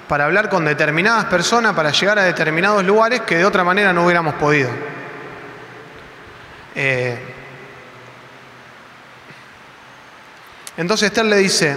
para 0.08 0.26
hablar 0.26 0.50
con 0.50 0.66
determinadas 0.66 1.26
personas, 1.26 1.76
para 1.76 1.92
llegar 1.92 2.18
a 2.18 2.24
determinados 2.24 2.84
lugares 2.84 3.22
que 3.22 3.38
de 3.38 3.46
otra 3.46 3.64
manera 3.64 3.94
no 3.94 4.06
hubiéramos 4.06 4.34
podido? 4.36 4.72
Eh, 6.74 7.36
entonces 10.80 11.08
Esther 11.08 11.26
le 11.26 11.36
dice 11.36 11.76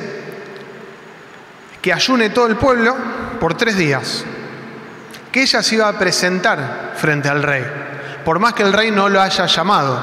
que 1.83 1.93
ayune 1.93 2.31
todo 2.31 2.47
el 2.47 2.55
pueblo 2.55 2.97
por 3.41 3.57
tres 3.57 3.77
días, 3.77 4.25
que 5.33 5.43
ella 5.43 5.61
se 5.61 5.75
iba 5.75 5.89
a 5.89 5.99
presentar 5.99 6.93
frente 6.97 7.29
al 7.29 7.43
rey, 7.43 7.65
por 8.25 8.39
más 8.39 8.53
que 8.53 8.63
el 8.63 8.73
rey 8.73 8.93
no 8.93 9.09
lo 9.09 9.21
haya 9.21 9.47
llamado. 9.47 10.01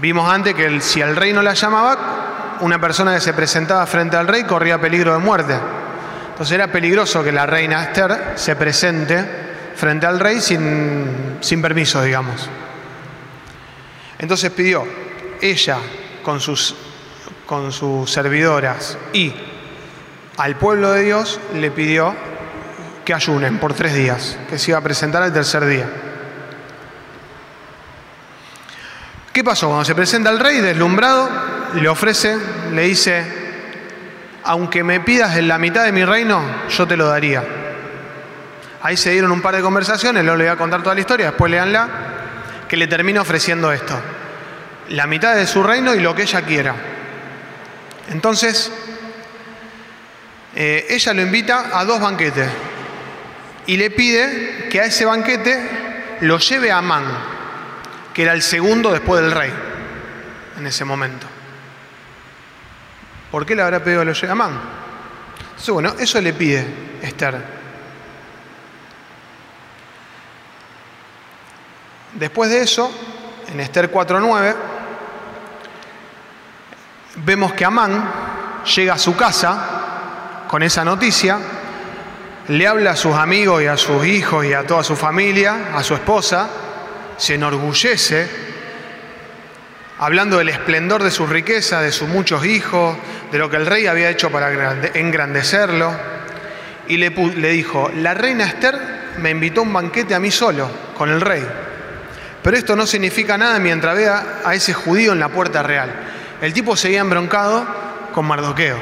Vimos 0.00 0.32
antes 0.32 0.54
que 0.54 0.80
si 0.80 1.00
el 1.00 1.16
rey 1.16 1.32
no 1.32 1.42
la 1.42 1.54
llamaba, 1.54 2.58
una 2.60 2.80
persona 2.80 3.14
que 3.14 3.20
se 3.20 3.34
presentaba 3.34 3.84
frente 3.86 4.16
al 4.16 4.28
rey 4.28 4.44
corría 4.44 4.80
peligro 4.80 5.12
de 5.12 5.18
muerte. 5.18 5.58
Entonces 6.30 6.54
era 6.54 6.68
peligroso 6.68 7.24
que 7.24 7.32
la 7.32 7.46
reina 7.46 7.82
Esther 7.82 8.34
se 8.36 8.54
presente 8.54 9.72
frente 9.74 10.06
al 10.06 10.20
rey 10.20 10.40
sin, 10.40 11.38
sin 11.40 11.60
permiso, 11.60 12.00
digamos. 12.00 12.48
Entonces 14.20 14.52
pidió 14.52 14.86
ella 15.40 15.78
con 16.22 16.40
sus, 16.40 16.76
con 17.52 17.70
sus 17.70 18.10
servidoras 18.10 18.96
y 19.12 19.30
al 20.38 20.56
pueblo 20.56 20.92
de 20.92 21.02
Dios 21.02 21.38
le 21.54 21.70
pidió 21.70 22.14
que 23.04 23.12
ayunen 23.12 23.58
por 23.58 23.74
tres 23.74 23.92
días, 23.92 24.38
que 24.48 24.58
se 24.58 24.70
iba 24.70 24.78
a 24.78 24.82
presentar 24.82 25.22
el 25.22 25.34
tercer 25.34 25.66
día. 25.66 25.86
¿Qué 29.34 29.44
pasó? 29.44 29.66
Cuando 29.66 29.84
se 29.84 29.94
presenta 29.94 30.30
el 30.30 30.38
rey, 30.38 30.62
deslumbrado, 30.62 31.28
le 31.74 31.86
ofrece, 31.90 32.38
le 32.72 32.84
dice, 32.84 33.22
aunque 34.44 34.82
me 34.82 35.00
pidas 35.00 35.36
en 35.36 35.46
la 35.46 35.58
mitad 35.58 35.84
de 35.84 35.92
mi 35.92 36.06
reino, 36.06 36.40
yo 36.70 36.86
te 36.86 36.96
lo 36.96 37.06
daría. 37.06 37.44
Ahí 38.80 38.96
se 38.96 39.10
dieron 39.10 39.30
un 39.30 39.42
par 39.42 39.54
de 39.56 39.60
conversaciones, 39.60 40.24
no 40.24 40.36
le 40.36 40.44
voy 40.44 40.52
a 40.54 40.56
contar 40.56 40.82
toda 40.82 40.94
la 40.94 41.02
historia, 41.02 41.26
después 41.26 41.50
leanla, 41.50 41.86
que 42.66 42.78
le 42.78 42.86
termina 42.86 43.20
ofreciendo 43.20 43.70
esto. 43.70 44.00
La 44.88 45.06
mitad 45.06 45.34
de 45.34 45.46
su 45.46 45.62
reino 45.62 45.94
y 45.94 46.00
lo 46.00 46.14
que 46.14 46.22
ella 46.22 46.40
quiera. 46.40 46.91
Entonces, 48.12 48.70
eh, 50.54 50.86
ella 50.90 51.14
lo 51.14 51.22
invita 51.22 51.78
a 51.78 51.84
dos 51.86 51.98
banquetes 51.98 52.46
y 53.66 53.78
le 53.78 53.90
pide 53.90 54.68
que 54.70 54.80
a 54.80 54.84
ese 54.84 55.06
banquete 55.06 56.18
lo 56.20 56.38
lleve 56.38 56.70
a 56.70 56.78
Amán, 56.78 57.04
que 58.12 58.22
era 58.22 58.34
el 58.34 58.42
segundo 58.42 58.92
después 58.92 59.22
del 59.22 59.32
rey 59.32 59.50
en 60.58 60.66
ese 60.66 60.84
momento. 60.84 61.26
¿Por 63.30 63.46
qué 63.46 63.56
le 63.56 63.62
habrá 63.62 63.82
pedido 63.82 64.04
lo 64.04 64.12
lleve 64.12 64.28
a 64.28 64.32
Amán? 64.32 64.60
Bueno, 65.68 65.94
eso 65.98 66.20
le 66.20 66.34
pide 66.34 66.66
Esther. 67.00 67.42
Después 72.12 72.50
de 72.50 72.60
eso, 72.60 72.92
en 73.48 73.60
Esther 73.60 73.90
4.9, 73.90 74.54
vemos 77.16 77.52
que 77.52 77.64
Amán 77.64 78.10
llega 78.74 78.94
a 78.94 78.98
su 78.98 79.16
casa 79.16 80.44
con 80.48 80.62
esa 80.62 80.84
noticia, 80.84 81.38
le 82.48 82.66
habla 82.66 82.92
a 82.92 82.96
sus 82.96 83.14
amigos 83.14 83.62
y 83.62 83.66
a 83.66 83.76
sus 83.76 84.04
hijos 84.06 84.44
y 84.44 84.52
a 84.52 84.66
toda 84.66 84.82
su 84.82 84.96
familia, 84.96 85.70
a 85.74 85.82
su 85.82 85.94
esposa, 85.94 86.48
se 87.16 87.34
enorgullece, 87.34 88.28
hablando 89.98 90.38
del 90.38 90.48
esplendor 90.48 91.02
de 91.02 91.10
su 91.10 91.26
riqueza, 91.26 91.80
de 91.80 91.92
sus 91.92 92.08
muchos 92.08 92.44
hijos, 92.44 92.96
de 93.30 93.38
lo 93.38 93.48
que 93.48 93.56
el 93.56 93.66
rey 93.66 93.86
había 93.86 94.10
hecho 94.10 94.30
para 94.30 94.50
engrandecerlo, 94.94 95.92
y 96.88 96.96
le, 96.96 97.10
dijo, 97.50 97.90
la 97.94 98.12
reina 98.12 98.44
Esther 98.44 98.78
me 99.18 99.30
invitó 99.30 99.60
a 99.60 99.64
un 99.64 99.72
banquete 99.72 100.14
a 100.14 100.20
mí 100.20 100.30
solo, 100.30 100.68
con 100.96 101.10
el 101.10 101.20
rey. 101.20 101.46
Pero 102.42 102.56
esto 102.56 102.74
no 102.74 102.86
significa 102.86 103.38
nada 103.38 103.58
mientras 103.60 103.96
vea 103.96 104.40
a 104.44 104.54
ese 104.54 104.74
judío 104.74 105.12
en 105.12 105.20
la 105.20 105.28
puerta 105.28 105.62
real. 105.62 105.94
El 106.42 106.52
tipo 106.52 106.76
seguía 106.76 107.00
embroncado 107.02 107.64
con 108.12 108.26
Mardoqueo. 108.26 108.76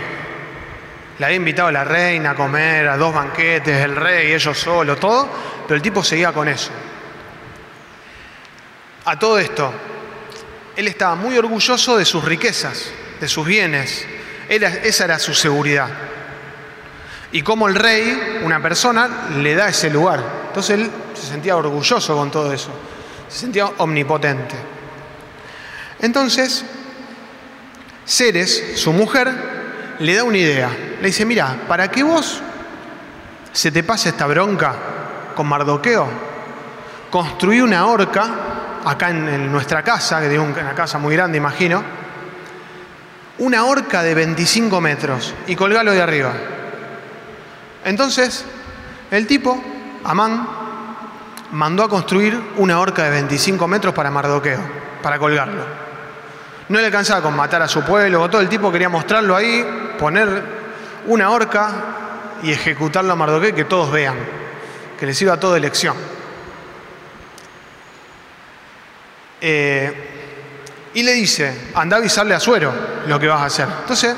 Le 1.18 1.26
había 1.26 1.36
invitado 1.36 1.68
a 1.68 1.72
la 1.72 1.84
reina 1.84 2.30
a 2.30 2.34
comer, 2.34 2.88
a 2.88 2.96
dos 2.96 3.12
banquetes, 3.12 3.84
el 3.84 3.96
rey, 3.96 4.32
ellos 4.32 4.58
solo, 4.58 4.96
todo, 4.96 5.28
pero 5.68 5.76
el 5.76 5.82
tipo 5.82 6.02
seguía 6.02 6.32
con 6.32 6.48
eso. 6.48 6.70
A 9.04 9.18
todo 9.18 9.38
esto, 9.38 9.74
él 10.74 10.88
estaba 10.88 11.14
muy 11.16 11.36
orgulloso 11.36 11.98
de 11.98 12.06
sus 12.06 12.24
riquezas, 12.24 12.90
de 13.20 13.28
sus 13.28 13.46
bienes. 13.46 14.06
esa 14.48 15.04
era 15.04 15.18
su 15.18 15.34
seguridad. 15.34 15.90
Y 17.30 17.42
como 17.42 17.68
el 17.68 17.74
rey, 17.74 18.40
una 18.42 18.62
persona, 18.62 19.28
le 19.36 19.54
da 19.54 19.68
ese 19.68 19.90
lugar. 19.90 20.24
Entonces 20.46 20.80
él 20.80 20.90
se 21.12 21.26
sentía 21.26 21.58
orgulloso 21.58 22.16
con 22.16 22.30
todo 22.30 22.54
eso. 22.54 22.70
Se 23.28 23.40
sentía 23.40 23.66
omnipotente. 23.76 24.56
Entonces, 26.00 26.64
Ceres, 28.10 28.72
su 28.74 28.92
mujer, 28.92 29.30
le 30.00 30.14
da 30.16 30.24
una 30.24 30.38
idea. 30.38 30.68
Le 31.00 31.06
dice, 31.06 31.24
mira, 31.24 31.56
para 31.68 31.88
que 31.88 32.02
vos 32.02 32.42
se 33.52 33.70
te 33.70 33.84
pase 33.84 34.08
esta 34.08 34.26
bronca 34.26 34.74
con 35.36 35.46
Mardoqueo, 35.46 36.08
construí 37.08 37.60
una 37.60 37.86
horca 37.86 38.80
acá 38.84 39.10
en, 39.10 39.52
nuestra 39.52 39.84
casa, 39.84 40.20
que 40.20 40.34
es 40.34 40.40
una 40.40 40.74
casa 40.74 40.98
muy 40.98 41.14
grande, 41.14 41.38
imagino, 41.38 41.84
una 43.38 43.64
horca 43.64 44.02
de 44.02 44.12
25 44.12 44.80
metros 44.80 45.32
y 45.46 45.54
colgalo 45.54 45.92
de 45.92 46.02
arriba. 46.02 46.32
Entonces, 47.84 48.44
el 49.12 49.28
tipo, 49.28 49.62
Amán, 50.02 50.48
mandó 51.52 51.84
a 51.84 51.88
construir 51.88 52.40
una 52.56 52.80
horca 52.80 53.04
de 53.04 53.10
25 53.10 53.68
metros 53.68 53.94
para 53.94 54.10
Mardoqueo, 54.10 54.60
para 55.00 55.16
colgarlo. 55.20 55.89
No 56.70 56.78
le 56.78 56.86
alcanzaba 56.86 57.20
con 57.20 57.34
matar 57.34 57.60
a 57.62 57.66
su 57.66 57.82
pueblo, 57.82 58.30
todo 58.30 58.40
el 58.40 58.48
tipo 58.48 58.70
quería 58.70 58.88
mostrarlo 58.88 59.34
ahí, 59.34 59.66
poner 59.98 60.40
una 61.06 61.30
horca 61.30 61.72
y 62.44 62.52
ejecutarlo 62.52 63.12
a 63.12 63.16
Mardoqueo 63.16 63.52
que 63.52 63.64
todos 63.64 63.90
vean, 63.90 64.14
que 64.96 65.04
les 65.04 65.18
sirva 65.18 65.36
toda 65.36 65.56
elección. 65.56 65.96
Eh, 69.40 70.90
y 70.94 71.02
le 71.02 71.12
dice, 71.14 71.72
anda 71.74 71.96
a 71.96 71.98
avisarle 71.98 72.36
a 72.36 72.40
Suero 72.40 72.72
lo 73.04 73.18
que 73.18 73.26
vas 73.26 73.40
a 73.40 73.46
hacer. 73.46 73.66
Entonces, 73.80 74.14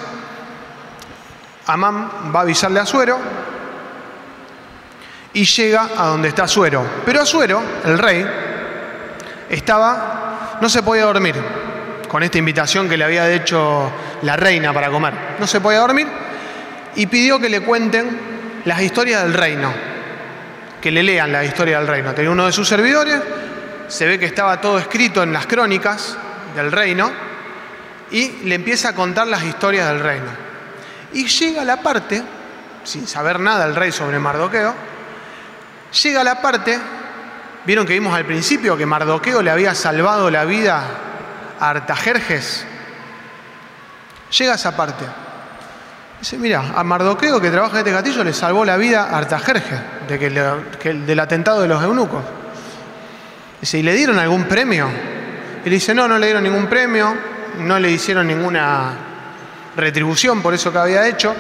Amán 1.69 2.35
va 2.37 2.41
a 2.41 2.43
avisarle 2.43 2.81
a 2.81 2.85
Suero 2.85 3.19
y 5.33 5.47
llega 5.47 5.89
a 5.97 6.09
donde 6.09 6.29
está 6.29 6.47
Suero. 6.47 6.85
Pero 7.07 7.23
a 7.23 7.25
Suero, 7.25 7.63
el 7.87 7.97
rey, 7.97 8.27
estaba, 9.49 10.59
no 10.61 10.69
se 10.69 10.83
podía 10.83 11.07
dormir 11.07 11.62
con 12.13 12.23
esta 12.23 12.37
invitación 12.37 12.91
que 12.91 12.99
le 12.99 13.05
había 13.05 13.31
hecho 13.31 13.91
la 14.21 14.37
reina 14.37 14.71
para 14.75 14.91
comer. 14.91 15.15
No 15.39 15.47
se 15.47 15.63
podía 15.63 15.79
dormir 15.79 16.07
y 16.95 17.07
pidió 17.07 17.41
que 17.41 17.49
le 17.49 17.63
cuenten 17.63 18.61
las 18.67 18.83
historias 18.83 19.23
del 19.23 19.33
reino, 19.33 19.73
que 20.79 20.91
le 20.91 21.03
lean 21.03 21.33
la 21.33 21.43
historia 21.43 21.79
del 21.79 21.89
reino. 21.89 22.13
Tenía 22.13 22.31
uno 22.31 22.45
de 22.45 22.53
sus 22.53 22.69
servidores, 22.69 23.19
se 23.89 24.07
ve 24.07 24.19
que 24.19 24.27
estaba 24.27 24.61
todo 24.61 24.79
escrito 24.79 25.23
en 25.23 25.33
las 25.33 25.47
crónicas 25.47 26.19
del 26.55 26.71
reino 26.71 27.11
y 28.11 28.45
le 28.45 28.57
empieza 28.57 28.91
a 28.91 28.95
contar 28.95 29.27
las 29.27 29.43
historias 29.45 29.89
del 29.89 30.01
reino. 30.01 30.29
Y 31.15 31.27
llega 31.27 31.65
la 31.65 31.81
parte, 31.81 32.23
sin 32.85 33.09
saber 33.09 33.41
nada 33.41 33.65
el 33.65 33.75
rey 33.75 33.91
sobre 33.91 34.19
Mardoqueo, 34.19 34.75
llega 36.03 36.23
la 36.23 36.43
parte, 36.43 36.79
vieron 37.65 37.87
que 37.87 37.95
vimos 37.95 38.15
al 38.15 38.27
principio 38.27 38.77
que 38.77 38.85
Mardoqueo 38.85 39.41
le 39.41 39.51
había 39.51 39.75
salvado 39.75 40.31
la 40.31 40.45
vida 40.45 41.09
Artajerjes. 41.69 42.65
Llega 44.39 44.53
a 44.53 44.55
esa 44.57 44.77
parte. 44.77 45.05
Dice, 46.19 46.39
mira, 46.39 46.73
a 46.75 46.85
Mardoqueo 46.85 47.41
que 47.41 47.51
trabaja 47.51 47.75
en 47.75 47.79
este 47.79 47.93
castillo 47.93 48.25
le 48.25 48.33
salvó 48.33 48.65
la 48.65 48.77
vida 48.77 49.09
a 49.11 49.19
Artajerjes, 49.19 49.81
de 50.09 50.19
que, 50.19 50.93
del 50.93 51.21
atentado 51.21 51.63
de 51.63 51.69
los 51.69 51.83
eunucos. 51.83 52.23
Dice, 53.61 53.79
¿y 53.79 53.83
le 53.83 53.95
dieron 53.95 54.19
algún 54.19 54.45
premio? 54.45 54.89
Y 55.65 55.69
le 55.69 55.75
dice, 55.77 55.95
no, 55.95 56.09
no 56.09 56.19
le 56.19 56.27
dieron 56.27 56.43
ningún 56.43 56.67
premio, 56.67 57.17
no 57.59 57.79
le 57.79 57.91
hicieron 57.91 58.27
ninguna 58.27 58.93
retribución 59.77 60.43
por 60.43 60.55
eso 60.55 60.73
que 60.73 60.79
había 60.79 61.07
hecho. 61.07 61.35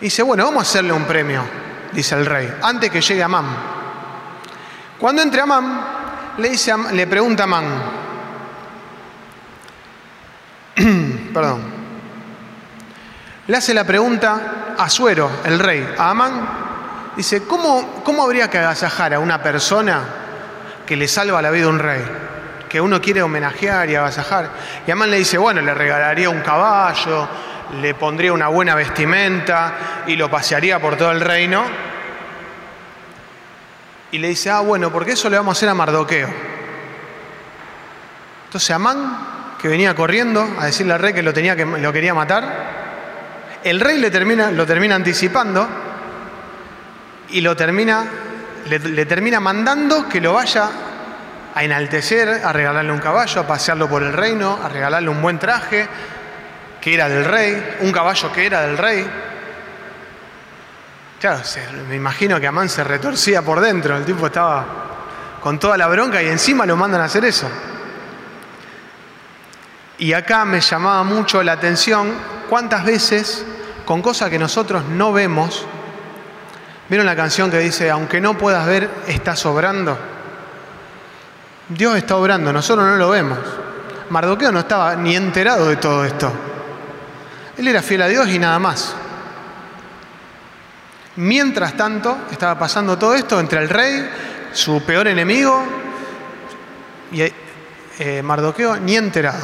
Y 0.00 0.04
dice, 0.04 0.22
bueno, 0.22 0.44
vamos 0.44 0.66
a 0.66 0.70
hacerle 0.70 0.92
un 0.92 1.04
premio, 1.04 1.42
dice 1.92 2.14
el 2.14 2.24
rey, 2.24 2.52
antes 2.62 2.90
que 2.90 3.00
llegue 3.00 3.22
Amán. 3.22 3.46
Cuando 4.98 5.22
entre 5.22 5.42
Amán, 5.42 5.80
le, 6.38 6.50
dice, 6.50 6.74
le 6.92 7.06
pregunta 7.06 7.42
a 7.42 7.44
Amán, 7.44 7.97
perdón, 11.34 11.62
le 13.48 13.56
hace 13.56 13.74
la 13.74 13.84
pregunta 13.84 14.74
a 14.78 14.88
Suero, 14.88 15.30
el 15.44 15.58
rey, 15.58 15.94
a 15.98 16.10
Amán, 16.10 16.48
dice, 17.16 17.46
¿cómo, 17.46 18.02
¿cómo 18.04 18.22
habría 18.22 18.48
que 18.48 18.58
agasajar 18.58 19.14
a 19.14 19.18
una 19.18 19.42
persona 19.42 20.02
que 20.86 20.96
le 20.96 21.08
salva 21.08 21.42
la 21.42 21.50
vida 21.50 21.66
a 21.66 21.70
un 21.70 21.78
rey? 21.78 22.04
Que 22.68 22.80
uno 22.80 23.00
quiere 23.00 23.22
homenajear 23.22 23.90
y 23.90 23.96
agasajar. 23.96 24.50
Y 24.86 24.90
Amán 24.90 25.10
le 25.10 25.16
dice, 25.16 25.38
bueno, 25.38 25.62
le 25.62 25.74
regalaría 25.74 26.30
un 26.30 26.42
caballo, 26.42 27.26
le 27.80 27.94
pondría 27.94 28.32
una 28.32 28.48
buena 28.48 28.74
vestimenta 28.74 30.04
y 30.06 30.14
lo 30.14 30.30
pasearía 30.30 30.78
por 30.78 30.96
todo 30.96 31.10
el 31.10 31.20
reino. 31.20 31.64
Y 34.12 34.18
le 34.18 34.28
dice, 34.28 34.50
ah, 34.50 34.60
bueno, 34.60 34.92
porque 34.92 35.12
eso 35.12 35.28
le 35.28 35.38
vamos 35.38 35.56
a 35.56 35.58
hacer 35.58 35.68
a 35.70 35.74
Mardoqueo. 35.74 36.28
Entonces 38.44 38.70
Amán 38.70 39.37
que 39.60 39.68
venía 39.68 39.94
corriendo 39.94 40.48
a 40.58 40.66
decirle 40.66 40.94
al 40.94 41.00
rey 41.00 41.12
que 41.12 41.22
lo, 41.22 41.32
tenía 41.32 41.56
que 41.56 41.66
lo 41.66 41.92
quería 41.92 42.14
matar. 42.14 43.58
El 43.64 43.80
rey 43.80 43.98
le 43.98 44.10
termina, 44.10 44.50
lo 44.50 44.64
termina 44.64 44.94
anticipando 44.94 45.68
y 47.30 47.40
lo 47.40 47.56
termina, 47.56 48.04
le, 48.66 49.06
termina 49.06 49.40
mandando 49.40 50.08
que 50.08 50.20
lo 50.20 50.34
vaya 50.34 50.70
a 51.54 51.64
enaltecer, 51.64 52.40
a 52.44 52.52
regalarle 52.52 52.92
un 52.92 53.00
caballo, 53.00 53.40
a 53.40 53.46
pasearlo 53.46 53.88
por 53.88 54.02
el 54.02 54.12
reino, 54.12 54.58
a 54.62 54.68
regalarle 54.68 55.08
un 55.08 55.20
buen 55.20 55.38
traje 55.38 55.88
que 56.80 56.94
era 56.94 57.08
del 57.08 57.24
rey, 57.24 57.76
un 57.80 57.90
caballo 57.90 58.30
que 58.32 58.46
era 58.46 58.60
del 58.62 58.78
rey. 58.78 59.04
Claro, 61.20 61.40
me 61.88 61.96
imagino 61.96 62.38
que 62.38 62.46
Amán 62.46 62.68
se 62.68 62.84
retorcía 62.84 63.42
por 63.42 63.60
dentro, 63.60 63.96
el 63.96 64.04
tipo 64.04 64.28
estaba 64.28 64.64
con 65.42 65.58
toda 65.58 65.76
la 65.76 65.88
bronca 65.88 66.22
y 66.22 66.28
encima 66.28 66.64
lo 66.64 66.76
mandan 66.76 67.00
a 67.00 67.04
hacer 67.04 67.24
eso. 67.24 67.50
Y 69.98 70.12
acá 70.12 70.44
me 70.44 70.60
llamaba 70.60 71.02
mucho 71.02 71.42
la 71.42 71.52
atención 71.52 72.12
cuántas 72.48 72.84
veces 72.84 73.44
con 73.84 74.00
cosas 74.00 74.30
que 74.30 74.38
nosotros 74.38 74.84
no 74.84 75.12
vemos, 75.12 75.66
¿vieron 76.88 77.06
la 77.06 77.16
canción 77.16 77.50
que 77.50 77.58
dice, 77.58 77.90
aunque 77.90 78.20
no 78.20 78.38
puedas 78.38 78.66
ver, 78.66 78.88
estás 79.06 79.44
obrando? 79.46 79.98
Dios 81.68 81.96
está 81.96 82.16
obrando, 82.16 82.52
nosotros 82.52 82.86
no 82.86 82.96
lo 82.96 83.10
vemos. 83.10 83.38
Mardoqueo 84.10 84.52
no 84.52 84.60
estaba 84.60 84.94
ni 84.94 85.16
enterado 85.16 85.68
de 85.68 85.76
todo 85.76 86.04
esto. 86.04 86.32
Él 87.56 87.66
era 87.66 87.82
fiel 87.82 88.02
a 88.02 88.08
Dios 88.08 88.28
y 88.28 88.38
nada 88.38 88.58
más. 88.58 88.94
Mientras 91.16 91.76
tanto, 91.76 92.16
estaba 92.30 92.58
pasando 92.58 92.96
todo 92.96 93.14
esto 93.14 93.40
entre 93.40 93.60
el 93.60 93.68
rey, 93.68 94.08
su 94.52 94.82
peor 94.82 95.08
enemigo, 95.08 95.64
y 97.10 97.22
eh, 97.98 98.22
Mardoqueo 98.22 98.76
ni 98.76 98.96
enterado. 98.96 99.38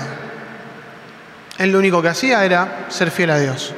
Él 1.58 1.70
lo 1.70 1.78
único 1.78 2.02
que 2.02 2.08
hacía 2.08 2.44
era 2.44 2.86
ser 2.88 3.10
fiel 3.10 3.30
a 3.30 3.38
Dios 3.38 3.72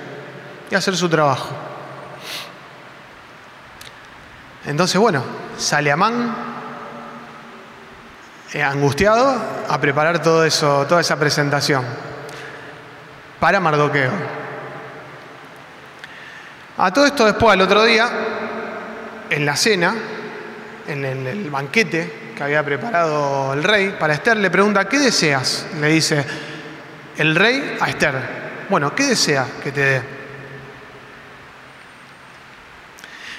y 0.71 0.75
hacer 0.75 0.97
su 0.97 1.09
trabajo. 1.09 1.51
Entonces, 4.65 4.99
bueno, 5.01 5.23
sale 5.59 5.93
Amán 5.93 6.35
eh, 8.53 8.63
angustiado 8.63 9.37
a 9.69 9.81
preparar 9.81 10.23
todo 10.23 10.45
eso, 10.45 10.87
toda 10.89 11.01
esa 11.01 11.17
presentación 11.19 11.85
para 13.39 13.61
Mardoqueo. 13.61 14.11
A 16.79 16.93
todo 16.93 17.07
esto 17.07 17.25
después, 17.27 17.53
al 17.53 17.61
otro 17.61 17.85
día, 17.85 18.09
en 19.31 19.47
la 19.47 19.57
cena, 19.57 19.95
en 20.89 21.05
el, 21.05 21.27
el 21.27 21.51
banquete 21.51 22.33
que 22.37 22.43
había 22.43 22.65
preparado 22.65 23.53
el 23.53 23.63
rey, 23.63 23.97
para 23.99 24.15
Esther 24.15 24.37
le 24.39 24.51
pregunta, 24.51 24.89
¿qué 24.89 24.99
deseas? 24.99 25.67
Le 25.81 25.89
dice 25.89 26.25
el 27.19 27.35
rey 27.35 27.77
a 27.81 27.89
Esther. 27.89 28.15
Bueno, 28.69 28.95
¿qué 28.95 29.05
deseas 29.07 29.49
que 29.63 29.73
te 29.73 29.81
dé? 29.81 30.03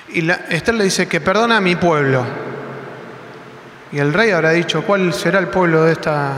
Y 0.10 0.22
la- 0.22 0.42
Esther 0.50 0.76
le 0.76 0.86
dice 0.86 1.08
que 1.08 1.20
perdona 1.22 1.58
a 1.58 1.62
mi 1.62 1.76
pueblo. 1.76 2.26
Y 3.92 4.00
el 4.00 4.14
rey 4.14 4.32
habrá 4.32 4.52
dicho, 4.52 4.84
¿cuál 4.84 5.14
será 5.14 5.40
el 5.40 5.48
pueblo 5.48 5.84
de 5.84 5.94
esta 5.94 6.34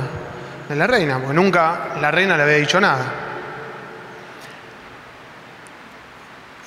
de 0.67 0.75
la 0.75 0.87
reina? 0.87 1.17
Porque 1.19 1.33
nunca 1.33 1.89
la 1.99 2.11
reina 2.11 2.35
le 2.37 2.43
había 2.43 2.55
dicho 2.57 2.79
nada. 2.79 3.05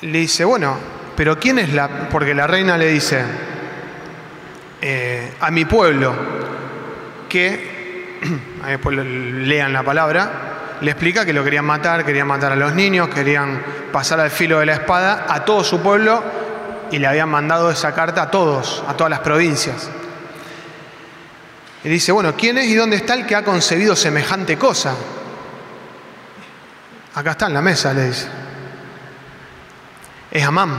Le 0.03 0.19
dice, 0.19 0.45
bueno, 0.45 0.77
pero 1.17 1.39
¿quién 1.39 1.59
es 1.61 1.73
la...? 1.73 1.89
Porque 2.09 2.35
la 2.35 2.47
reina 2.49 2.77
le 2.77 2.87
dice, 2.89 3.23
eh, 4.81 5.35
a 5.41 5.51
mi 5.53 5.65
pueblo, 5.65 6.13
que, 7.29 8.19
ahí 8.65 8.73
después 8.73 8.97
lo- 8.97 9.05
lean 9.05 9.73
la 9.73 9.85
palabra, 9.85 10.31
le 10.83 10.91
explica 10.91 11.25
que 11.25 11.33
lo 11.33 11.45
querían 11.45 11.65
matar, 11.65 12.05
querían 12.05 12.27
matar 12.27 12.51
a 12.51 12.57
los 12.57 12.75
niños, 12.75 13.09
querían 13.09 13.63
pasar 13.93 14.19
al 14.19 14.31
filo 14.33 14.59
de 14.59 14.67
la 14.67 14.73
espada 14.75 15.27
a 15.29 15.45
todo 15.45 15.63
su 15.63 15.81
pueblo 15.81 16.23
y 16.91 16.99
le 16.99 17.07
habían 17.07 17.29
mandado 17.29 17.71
esa 17.71 17.95
carta 17.95 18.23
a 18.23 18.31
todos, 18.33 18.83
a 18.89 18.95
todas 18.95 19.11
las 19.11 19.21
provincias. 19.21 19.89
Y 21.85 21.89
dice, 21.89 22.11
bueno, 22.11 22.35
¿quién 22.37 22.59
es 22.59 22.67
y 22.67 22.75
dónde 22.75 22.97
está 22.97 23.15
el 23.15 23.25
que 23.27 23.37
ha 23.37 23.45
concebido 23.45 23.95
semejante 23.95 24.59
cosa? 24.59 24.97
Acá 27.15 27.31
está 27.31 27.47
en 27.47 27.55
la 27.55 27.63
mesa, 27.63 27.93
le 27.93 28.07
dice. 28.09 28.27
Es 30.33 30.45
Amán. 30.45 30.77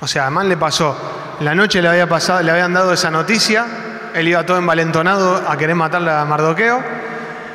O 0.00 0.06
sea, 0.06 0.28
Amán 0.28 0.48
le 0.48 0.56
pasó, 0.56 0.96
la 1.40 1.52
noche 1.52 1.82
le, 1.82 1.88
había 1.88 2.08
pasado, 2.08 2.42
le 2.42 2.52
habían 2.52 2.74
dado 2.74 2.92
esa 2.92 3.10
noticia, 3.10 3.66
él 4.14 4.28
iba 4.28 4.46
todo 4.46 4.58
envalentonado 4.58 5.48
a 5.48 5.56
querer 5.56 5.74
matarle 5.74 6.12
a 6.12 6.24
Mardoqueo 6.24 7.02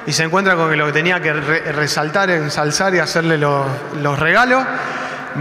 y 0.05 0.13
se 0.13 0.23
encuentra 0.23 0.55
con 0.55 0.75
lo 0.77 0.85
que 0.87 0.91
tenía 0.91 1.21
que 1.21 1.33
re- 1.33 1.71
resaltar, 1.71 2.29
ensalzar 2.29 2.95
y 2.95 2.99
hacerle 2.99 3.37
los 3.37 4.19
regalos. 4.19 4.63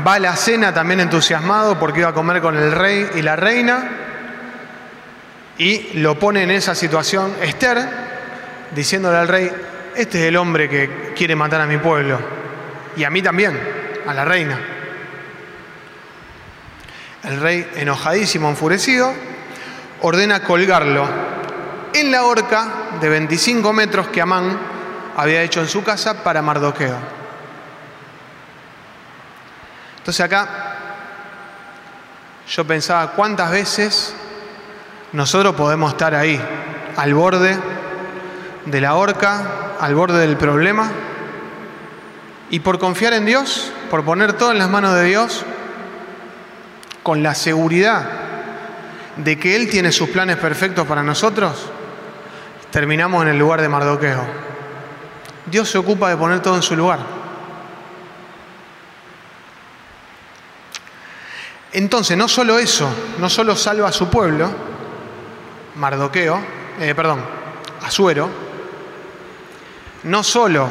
Va 0.06 0.14
a 0.14 0.18
la 0.18 0.36
cena 0.36 0.74
también 0.74 1.00
entusiasmado 1.00 1.78
porque 1.78 2.00
iba 2.00 2.10
a 2.10 2.14
comer 2.14 2.40
con 2.42 2.56
el 2.56 2.72
rey 2.72 3.08
y 3.14 3.22
la 3.22 3.36
reina 3.36 3.88
y 5.56 5.98
lo 5.98 6.18
pone 6.18 6.42
en 6.42 6.50
esa 6.50 6.74
situación 6.74 7.32
Esther, 7.42 7.78
diciéndole 8.74 9.16
al 9.16 9.28
rey, 9.28 9.50
este 9.96 10.20
es 10.20 10.24
el 10.28 10.36
hombre 10.36 10.68
que 10.68 11.14
quiere 11.16 11.34
matar 11.34 11.60
a 11.62 11.66
mi 11.66 11.78
pueblo 11.78 12.18
y 12.96 13.04
a 13.04 13.10
mí 13.10 13.22
también, 13.22 13.58
a 14.06 14.12
la 14.14 14.24
reina. 14.24 14.58
El 17.24 17.40
rey, 17.40 17.68
enojadísimo, 17.76 18.48
enfurecido, 18.48 19.12
ordena 20.02 20.44
colgarlo 20.44 21.08
en 21.92 22.12
la 22.12 22.24
horca 22.24 22.68
de 23.00 23.08
25 23.08 23.72
metros 23.72 24.08
que 24.08 24.20
Amán 24.20 24.58
había 25.16 25.42
hecho 25.42 25.60
en 25.60 25.68
su 25.68 25.82
casa 25.82 26.22
para 26.22 26.42
Mardoqueo. 26.42 26.96
Entonces 29.98 30.24
acá 30.24 30.48
yo 32.48 32.66
pensaba 32.66 33.12
cuántas 33.12 33.50
veces 33.50 34.14
nosotros 35.12 35.54
podemos 35.54 35.92
estar 35.92 36.14
ahí, 36.14 36.40
al 36.96 37.14
borde 37.14 37.58
de 38.64 38.80
la 38.80 38.94
horca, 38.94 39.74
al 39.80 39.94
borde 39.94 40.18
del 40.18 40.36
problema, 40.36 40.90
y 42.50 42.60
por 42.60 42.78
confiar 42.78 43.12
en 43.12 43.26
Dios, 43.26 43.72
por 43.90 44.04
poner 44.04 44.32
todo 44.32 44.52
en 44.52 44.58
las 44.58 44.70
manos 44.70 44.94
de 44.94 45.04
Dios, 45.04 45.44
con 47.02 47.22
la 47.22 47.34
seguridad 47.34 48.08
de 49.16 49.38
que 49.38 49.56
Él 49.56 49.68
tiene 49.68 49.92
sus 49.92 50.08
planes 50.10 50.36
perfectos 50.36 50.86
para 50.86 51.02
nosotros, 51.02 51.70
terminamos 52.70 53.22
en 53.22 53.28
el 53.28 53.38
lugar 53.38 53.60
de 53.60 53.68
Mardoqueo. 53.68 54.24
Dios 55.46 55.70
se 55.70 55.78
ocupa 55.78 56.10
de 56.10 56.16
poner 56.16 56.40
todo 56.40 56.56
en 56.56 56.62
su 56.62 56.76
lugar. 56.76 56.98
Entonces, 61.72 62.16
no 62.16 62.28
solo 62.28 62.58
eso, 62.58 62.90
no 63.18 63.28
solo 63.28 63.54
salva 63.54 63.88
a 63.88 63.92
su 63.92 64.08
pueblo, 64.08 64.50
Mardoqueo, 65.76 66.40
eh, 66.80 66.94
perdón, 66.94 67.20
Asuero, 67.82 68.28
no 70.04 70.22
solo 70.22 70.68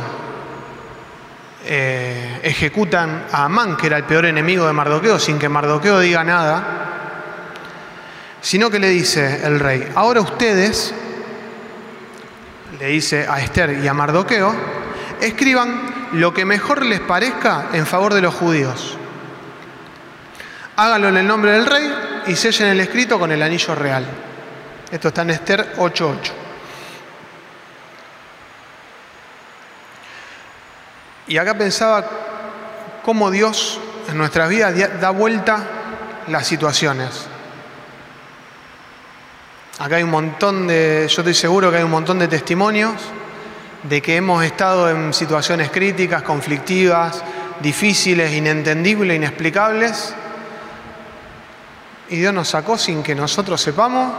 eh, 1.66 2.40
ejecutan 2.44 3.26
a 3.32 3.46
Amán, 3.46 3.78
que 3.78 3.88
era 3.88 3.98
el 3.98 4.06
peor 4.06 4.26
enemigo 4.26 4.66
de 4.66 4.74
Mardoqueo, 4.74 5.20
sin 5.20 5.38
que 5.38 5.50
Mardoqueo 5.50 6.00
diga 6.00 6.24
nada, 6.24 6.64
sino 8.42 8.70
que 8.70 8.80
le 8.80 8.90
dice 8.90 9.46
el 9.46 9.60
rey, 9.60 9.92
ahora 9.96 10.22
ustedes, 10.22 10.94
le 12.80 12.88
dice 12.88 13.26
a 13.28 13.40
Esther 13.40 13.80
y 13.84 13.88
a 13.88 13.94
Mardoqueo, 13.94 14.54
escriban 15.20 16.10
lo 16.14 16.34
que 16.34 16.46
mejor 16.46 16.86
les 16.86 17.00
parezca 17.00 17.70
en 17.74 17.86
favor 17.86 18.14
de 18.14 18.22
los 18.22 18.34
judíos. 18.34 18.98
Háganlo 20.76 21.10
en 21.10 21.18
el 21.18 21.28
nombre 21.28 21.52
del 21.52 21.66
rey 21.66 21.92
y 22.28 22.36
sellen 22.36 22.70
el 22.70 22.80
escrito 22.80 23.18
con 23.18 23.32
el 23.32 23.42
anillo 23.42 23.74
real. 23.74 24.06
Esto 24.92 25.08
está 25.08 25.24
en 25.24 25.32
Esther 25.32 25.76
8.8. 25.78 26.32
Y 31.28 31.38
acá 31.38 31.58
pensaba 31.58 32.06
cómo 33.04 33.32
Dios 33.32 33.80
en 34.08 34.18
nuestras 34.18 34.48
vidas 34.50 35.00
da 35.02 35.10
vuelta 35.10 35.64
las 36.28 36.48
situaciones. 36.48 37.28
Acá 39.80 39.98
hay 39.98 40.04
un 40.04 40.10
montón 40.10 40.66
de, 40.66 41.08
yo 41.08 41.22
estoy 41.22 41.36
seguro 41.36 41.70
que 41.70 41.78
hay 41.78 41.84
un 41.84 41.92
montón 41.92 42.18
de 42.18 42.28
testimonios 42.28 42.94
de 43.84 44.02
que 44.02 44.16
hemos 44.16 44.44
estado 44.44 44.90
en 44.90 45.14
situaciones 45.14 45.70
críticas, 45.70 46.24
conflictivas, 46.24 47.24
difíciles, 47.60 48.34
inentendibles, 48.34 49.16
inexplicables, 49.16 50.16
y 52.10 52.16
Dios 52.16 52.34
nos 52.34 52.48
sacó 52.48 52.76
sin 52.76 53.04
que 53.04 53.14
nosotros 53.14 53.62
sepamos 53.62 54.12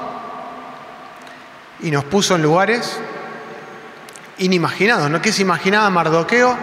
y 1.81 1.91
nos 1.91 2.05
puso 2.05 2.37
en 2.37 2.43
lugares 2.43 3.01
inimaginados, 4.39 5.11
¿no? 5.11 5.21
¿Qué 5.21 5.33
se 5.33 5.43
imaginaba 5.43 5.91
Mardoqueo? 5.91 6.57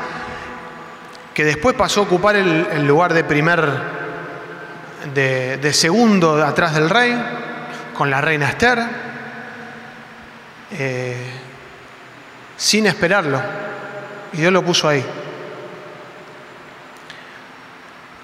Que 1.33 1.43
después 1.43 1.75
pasó 1.75 1.99
a 1.99 2.03
ocupar 2.03 2.37
el, 2.37 2.65
el 2.71 2.87
lugar 2.87 3.13
de 3.13 3.25
primer, 3.25 3.67
de, 5.13 5.57
de 5.57 5.73
segundo 5.73 6.41
atrás 6.41 6.75
del 6.75 6.89
rey, 6.89 7.43
con 7.95 8.09
la 8.11 8.21
reina 8.21 8.49
Esther, 8.49 8.79
eh, 10.71 11.31
sin 12.57 12.85
esperarlo. 12.85 13.41
Y 14.33 14.37
Dios 14.37 14.51
lo 14.51 14.63
puso 14.63 14.89
ahí. 14.89 15.03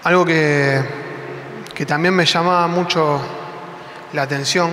Algo 0.04 0.26
que, 0.26 0.84
que 1.74 1.86
también 1.86 2.14
me 2.14 2.26
llamaba 2.26 2.68
mucho 2.68 3.22
la 4.14 4.24
atención, 4.24 4.72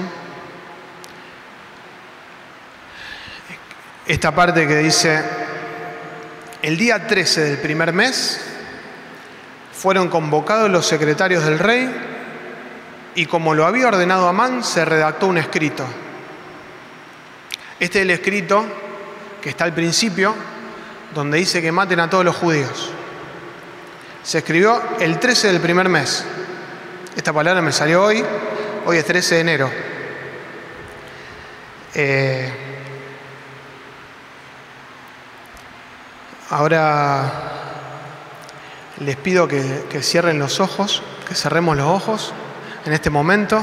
esta 4.07 4.35
parte 4.35 4.67
que 4.67 4.77
dice, 4.79 5.23
el 6.63 6.77
día 6.77 7.07
13 7.07 7.43
del 7.43 7.59
primer 7.59 7.93
mes 7.93 8.41
fueron 9.73 10.09
convocados 10.09 10.71
los 10.71 10.87
secretarios 10.87 11.45
del 11.45 11.59
rey 11.59 12.08
y 13.19 13.27
como 13.27 13.53
lo 13.53 13.67
había 13.67 13.89
ordenado 13.89 14.29
Amán, 14.29 14.63
se 14.63 14.85
redactó 14.85 15.27
un 15.27 15.39
escrito. 15.39 15.85
Este 17.81 17.99
es 17.99 18.03
el 18.05 18.13
escrito 18.13 18.65
que 19.43 19.49
está 19.49 19.65
al 19.65 19.75
principio, 19.75 20.37
donde 21.13 21.39
dice 21.39 21.61
que 21.61 21.73
maten 21.73 21.99
a 21.99 22.09
todos 22.09 22.25
los 22.25 22.37
judíos. 22.37 22.93
Se 24.23 24.39
escribió 24.39 24.81
el 25.01 25.19
13 25.19 25.49
del 25.49 25.61
primer 25.61 25.89
mes. 25.89 26.25
Esta 27.17 27.33
palabra 27.33 27.61
me 27.61 27.73
salió 27.73 28.05
hoy, 28.05 28.25
hoy 28.87 28.99
es 28.99 29.05
13 29.05 29.35
de 29.35 29.41
enero. 29.41 29.71
Eh, 31.97 32.53
ahora 36.51 37.33
les 39.01 39.17
pido 39.17 39.49
que, 39.49 39.87
que 39.91 40.05
cierren 40.05 40.39
los 40.39 40.61
ojos, 40.61 41.03
que 41.27 41.35
cerremos 41.35 41.77
los 41.77 41.89
ojos 41.89 42.33
en 42.89 42.95
este 42.95 43.11
momento. 43.11 43.63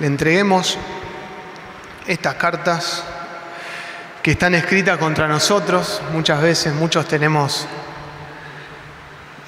Le 0.00 0.06
entreguemos 0.08 0.76
estas 2.04 2.34
cartas 2.34 3.04
que 4.20 4.32
están 4.32 4.56
escritas 4.56 4.98
contra 4.98 5.28
nosotros. 5.28 6.02
Muchas 6.12 6.42
veces, 6.42 6.74
muchos 6.74 7.06
tenemos, 7.06 7.68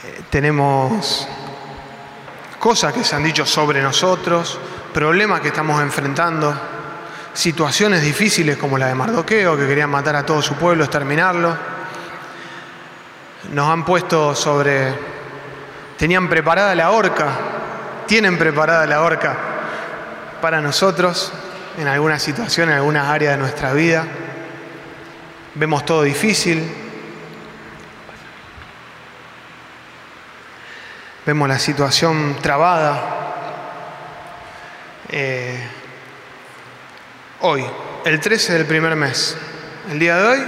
eh, 0.04 0.22
tenemos 0.30 1.26
cosas 2.60 2.92
que 2.92 3.02
se 3.02 3.16
han 3.16 3.24
dicho 3.24 3.44
sobre 3.44 3.82
nosotros, 3.82 4.56
problemas 4.94 5.40
que 5.40 5.48
estamos 5.48 5.82
enfrentando, 5.82 6.54
situaciones 7.34 8.02
difíciles 8.02 8.56
como 8.56 8.78
la 8.78 8.86
de 8.86 8.94
Mardoqueo, 8.94 9.56
que 9.56 9.66
querían 9.66 9.90
matar 9.90 10.14
a 10.14 10.24
todo 10.24 10.40
su 10.40 10.54
pueblo, 10.54 10.84
exterminarlo. 10.84 11.56
Nos 13.50 13.68
han 13.68 13.84
puesto 13.84 14.36
sobre 14.36 14.94
tenían 15.96 16.28
preparada 16.28 16.72
la 16.76 16.92
horca, 16.92 17.51
tienen 18.12 18.36
preparada 18.36 18.84
la 18.84 19.00
horca 19.00 19.34
para 20.42 20.60
nosotros 20.60 21.32
en 21.78 21.88
alguna 21.88 22.18
situación, 22.18 22.68
en 22.68 22.74
algunas 22.74 23.08
áreas 23.08 23.32
de 23.32 23.38
nuestra 23.38 23.72
vida. 23.72 24.04
Vemos 25.54 25.86
todo 25.86 26.02
difícil. 26.02 26.62
Vemos 31.24 31.48
la 31.48 31.58
situación 31.58 32.36
trabada. 32.42 33.00
Eh, 35.08 35.58
hoy, 37.40 37.64
el 38.04 38.20
13 38.20 38.52
del 38.52 38.66
primer 38.66 38.94
mes, 38.94 39.38
el 39.90 39.98
día 39.98 40.18
de 40.18 40.26
hoy, 40.26 40.46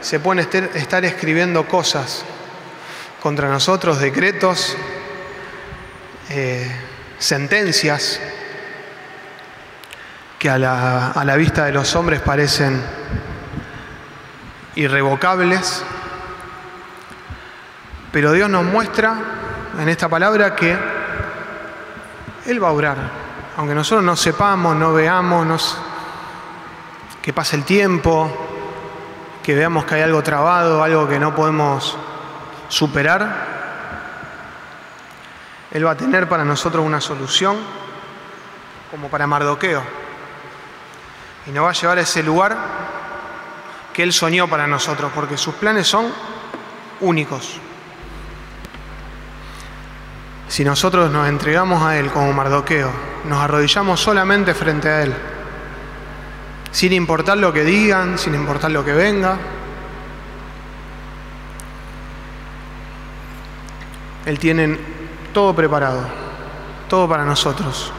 se 0.00 0.20
pueden 0.20 0.46
estar 0.76 1.04
escribiendo 1.04 1.66
cosas 1.66 2.24
contra 3.20 3.48
nosotros, 3.48 3.98
decretos, 3.98 4.76
eh, 6.30 6.70
sentencias 7.18 8.20
que 10.38 10.50
a 10.50 10.58
la, 10.58 11.12
a 11.12 11.24
la 11.24 11.36
vista 11.36 11.64
de 11.64 11.72
los 11.72 11.94
hombres 11.96 12.20
parecen 12.20 12.82
irrevocables, 14.74 15.82
pero 18.12 18.32
Dios 18.32 18.48
nos 18.50 18.64
muestra 18.64 19.14
en 19.78 19.88
esta 19.88 20.08
palabra 20.08 20.54
que 20.54 20.76
Él 22.46 22.62
va 22.62 22.68
a 22.68 22.72
obrar, 22.72 22.96
aunque 23.56 23.74
nosotros 23.74 24.04
no 24.04 24.16
sepamos, 24.16 24.76
no 24.76 24.92
veamos, 24.92 25.78
que 27.22 27.32
pase 27.32 27.56
el 27.56 27.64
tiempo, 27.64 28.30
que 29.42 29.54
veamos 29.54 29.84
que 29.84 29.96
hay 29.96 30.02
algo 30.02 30.22
trabado, 30.22 30.82
algo 30.82 31.08
que 31.08 31.18
no 31.18 31.34
podemos 31.34 31.96
superar, 32.68 33.55
Él 35.76 35.86
va 35.86 35.90
a 35.90 35.94
tener 35.94 36.26
para 36.26 36.42
nosotros 36.42 36.82
una 36.82 37.02
solución 37.02 37.58
como 38.90 39.10
para 39.10 39.26
Mardoqueo 39.26 39.82
y 41.46 41.50
nos 41.50 41.66
va 41.66 41.68
a 41.68 41.74
llevar 41.74 41.98
a 41.98 42.00
ese 42.00 42.22
lugar 42.22 42.56
que 43.92 44.02
Él 44.02 44.14
soñó 44.14 44.48
para 44.48 44.66
nosotros, 44.66 45.12
porque 45.14 45.36
sus 45.36 45.54
planes 45.56 45.86
son 45.86 46.06
únicos. 47.00 47.60
Si 50.48 50.64
nosotros 50.64 51.10
nos 51.10 51.28
entregamos 51.28 51.82
a 51.82 51.98
Él 51.98 52.10
como 52.10 52.32
Mardoqueo, 52.32 52.90
nos 53.28 53.38
arrodillamos 53.38 54.00
solamente 54.00 54.54
frente 54.54 54.88
a 54.88 55.02
Él, 55.02 55.14
sin 56.70 56.94
importar 56.94 57.36
lo 57.36 57.52
que 57.52 57.64
digan, 57.64 58.18
sin 58.18 58.34
importar 58.34 58.70
lo 58.70 58.82
que 58.82 58.94
venga, 58.94 59.36
Él 64.24 64.38
tiene 64.38 64.95
todo 65.36 65.54
preparado, 65.54 66.00
todo 66.88 67.06
para 67.06 67.22
nosotros. 67.22 67.92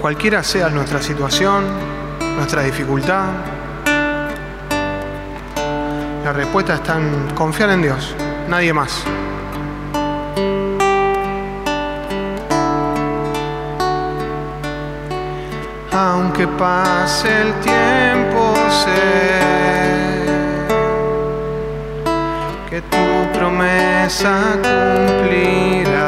Cualquiera 0.00 0.44
sea 0.44 0.68
nuestra 0.68 1.02
situación, 1.02 1.64
nuestra 2.36 2.62
dificultad, 2.62 3.24
la 6.22 6.32
respuesta 6.32 6.74
está 6.74 6.98
en 6.98 7.34
confiar 7.34 7.70
en 7.70 7.82
Dios, 7.82 8.14
nadie 8.48 8.72
más. 8.72 9.02
Aunque 15.90 16.46
pase 16.46 17.42
el 17.42 17.52
tiempo, 17.54 18.37
sé 18.84 19.02
que 22.70 22.80
tu 22.92 23.06
promesa 23.36 24.34
cumplirás. 24.64 25.98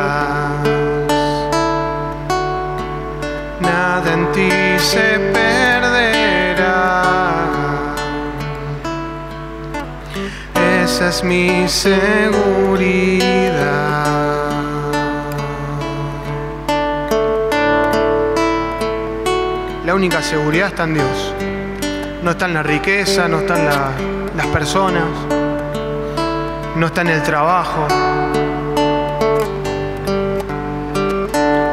Nada 3.60 4.08
en 4.12 4.24
ti 4.32 4.50
se 4.78 5.08
perderá. 5.36 6.92
Esa 10.82 11.08
es 11.08 11.24
mi 11.24 11.68
seguridad. 11.68 13.00
La 19.84 19.94
única 19.94 20.22
seguridad 20.22 20.68
está 20.68 20.84
en 20.84 20.94
Dios. 20.94 21.34
No 22.22 22.32
está 22.32 22.44
en 22.44 22.54
la 22.54 22.62
riqueza, 22.62 23.28
no 23.28 23.38
está 23.38 23.58
en 23.58 23.64
las 24.36 24.46
personas, 24.48 25.04
no 26.76 26.86
está 26.86 27.00
en 27.00 27.08
el 27.08 27.22
trabajo. 27.22 27.86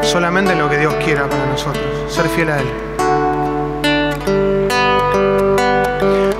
Solamente 0.01 0.53
en 0.53 0.59
lo 0.59 0.69
que 0.69 0.77
Dios 0.77 0.93
quiera 1.03 1.27
para 1.27 1.45
nosotros, 1.47 1.83
ser 2.07 2.29
fiel 2.29 2.49
a 2.49 2.59
Él. 2.59 2.67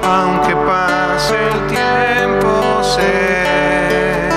Aunque 0.04 0.56
pase 0.56 1.36
el 1.36 1.68
tiempo, 1.68 2.82
sé 2.82 4.30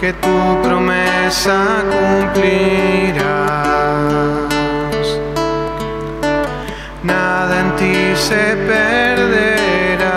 que 0.00 0.14
tu 0.14 0.62
promesa 0.62 1.84
cumplirá. 1.90 3.44
Se 8.16 8.56
perderá. 8.66 10.10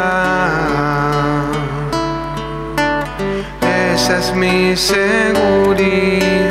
Esa 3.93 4.19
es 4.19 4.33
mi 4.35 4.75
seguridad. 4.75 6.46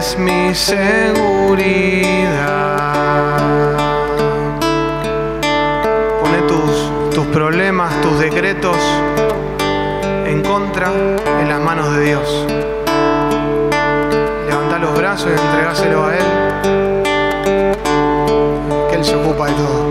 es 0.00 0.16
mi 0.18 0.54
seguridad. 0.54 0.86
Pone 6.20 6.38
tus, 6.48 7.14
tus 7.14 7.26
problemas, 7.26 8.00
tus 8.00 8.18
decretos 8.18 8.78
en 10.26 10.42
contra 10.42 10.90
en 11.40 11.48
las 11.50 11.60
manos 11.60 11.94
de 11.96 12.04
Dios. 12.04 12.46
Levanta 14.48 14.78
los 14.78 14.96
brazos 14.96 15.28
y 15.36 15.38
entregáselo 15.38 16.06
a 16.06 16.16
Él, 16.16 16.24
que 18.88 18.96
Él 18.96 19.04
se 19.04 19.16
ocupa 19.16 19.48
de 19.48 19.52
todo. 19.52 19.90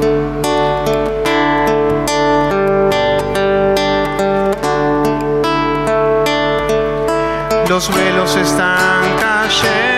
los 7.68 7.94
velos 7.94 8.36
están 8.36 9.04
cayendo. 9.22 9.89